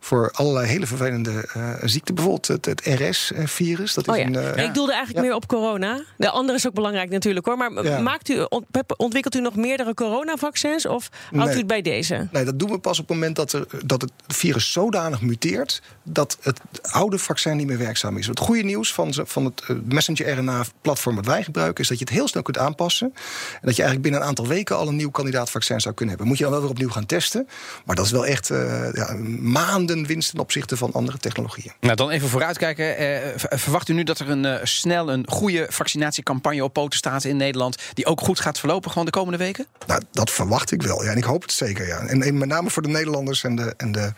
Voor 0.00 0.30
allerlei 0.32 0.66
hele 0.66 0.86
vervelende 0.86 1.48
eh, 1.52 1.74
ziekten. 1.82 2.14
Bijvoorbeeld 2.14 2.46
het, 2.48 2.64
het 2.64 2.80
RS-virus. 2.84 3.94
Dat 3.94 4.06
is 4.08 4.12
Oh 4.12 4.18
ja. 4.18 4.24
een, 4.26 4.58
Ik 4.64 4.74
doelde 4.74 4.92
eigenlijk 4.92 5.24
Ja. 5.24 5.30
meer 5.30 5.34
op 5.40 5.46
corona. 5.48 6.02
De 6.16 6.30
andere 6.30 6.58
is 6.58 6.66
ook 6.66 6.74
belangrijk 6.74 7.10
natuurlijk 7.10 7.46
hoor. 7.46 7.56
Maar 7.56 8.02
maakt 8.02 8.28
u, 8.28 8.40
ont- 8.48 8.66
ontwikkelt 8.96 9.34
u 9.34 9.40
nog 9.40 9.56
meerdere 9.56 9.94
coronavaccins? 9.94 10.86
Of 10.86 11.08
houdt 11.30 11.44
Nee. 11.46 11.54
u 11.54 11.58
het 11.58 11.66
bij 11.66 11.82
deze? 11.82 12.28
Nee, 12.32 12.44
dat 12.44 12.58
doen 12.58 12.70
we 12.70 12.78
pas 12.78 12.98
op 13.00 13.08
het 13.08 13.16
moment 13.16 13.36
dat, 13.36 13.52
er, 13.52 13.66
dat 13.86 14.00
het 14.02 14.12
virus 14.26 14.72
zodanig 14.72 15.20
muteert 15.20 15.82
dat 16.02 16.38
het 16.40 16.60
oude 16.82 17.18
vaccin 17.18 17.56
niet 17.56 17.66
meer 17.66 17.78
werkzaam 17.78 18.16
is. 18.16 18.26
Het 18.26 18.38
goede 18.38 18.62
nieuws 18.62 18.92
van, 18.94 19.14
van 19.24 19.44
het 19.44 19.62
messenger-RNA-platform 19.92 21.16
wat 21.16 21.26
wij 21.26 21.42
gebruiken, 21.42 21.82
is 21.82 21.88
dat 21.88 21.98
je 21.98 22.04
het 22.04 22.14
heel 22.14 22.28
snel 22.28 22.42
kunt 22.42 22.58
aanpassen. 22.58 23.06
En 23.06 23.60
dat 23.62 23.76
je 23.76 23.82
eigenlijk 23.82 24.02
binnen 24.02 24.19
een 24.20 24.26
aantal 24.26 24.46
weken 24.46 24.76
al 24.76 24.88
een 24.88 24.96
nieuw 24.96 25.10
kandidaat-vaccin 25.10 25.80
zou 25.80 25.94
kunnen 25.94 26.08
hebben. 26.08 26.26
Moet 26.26 26.38
je 26.38 26.42
dan 26.44 26.52
wel 26.52 26.62
weer 26.62 26.70
opnieuw 26.70 26.88
gaan 26.90 27.06
testen. 27.06 27.48
Maar 27.84 27.96
dat 27.96 28.04
is 28.04 28.10
wel 28.10 28.26
echt 28.26 28.50
eh, 28.50 28.92
ja, 28.92 29.14
maanden 29.40 30.06
winst 30.06 30.30
ten 30.30 30.38
opzichte 30.40 30.76
van 30.76 30.92
andere 30.92 31.18
technologieën. 31.18 31.72
Nou, 31.80 31.94
dan 31.96 32.10
even 32.10 32.28
vooruitkijken. 32.28 32.96
Eh, 32.96 33.06
v- 33.36 33.60
verwacht 33.60 33.88
u 33.88 33.92
nu 33.92 34.02
dat 34.02 34.18
er 34.18 34.30
een, 34.30 34.44
eh, 34.44 34.64
snel 34.64 35.10
een 35.12 35.28
goede 35.28 35.66
vaccinatiecampagne 35.70 36.64
op 36.64 36.72
poten 36.72 36.98
staat 36.98 37.24
in 37.24 37.36
Nederland... 37.36 37.76
die 37.94 38.06
ook 38.06 38.20
goed 38.20 38.40
gaat 38.40 38.58
verlopen 38.58 38.90
gewoon 38.90 39.04
de 39.06 39.12
komende 39.12 39.38
weken? 39.38 39.66
Nou, 39.86 40.02
dat 40.12 40.30
verwacht 40.30 40.70
ik 40.72 40.82
wel. 40.82 41.04
Ja, 41.04 41.10
en 41.10 41.16
ik 41.16 41.24
hoop 41.24 41.42
het 41.42 41.52
zeker. 41.52 41.86
Ja. 41.86 41.98
En, 41.98 42.22
en 42.22 42.38
met 42.38 42.48
name 42.48 42.70
voor 42.70 42.82
de 42.82 42.88
Nederlanders 42.88 43.44
en 43.44 43.56
de, 43.56 43.74
en 43.76 43.92
de, 43.92 44.12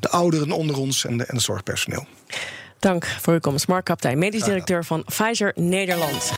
de 0.00 0.08
ouderen 0.08 0.50
onder 0.52 0.76
ons 0.78 1.04
en 1.04 1.16
de, 1.16 1.24
en 1.24 1.34
het 1.34 1.44
zorgpersoneel. 1.44 2.06
Dank 2.78 3.06
voor 3.20 3.32
uw 3.32 3.40
komst. 3.40 3.68
Mark 3.68 3.84
Kaptein, 3.84 4.18
medisch 4.18 4.42
directeur 4.42 4.84
van 4.84 5.04
Pfizer 5.04 5.52
Nederland. 5.54 6.37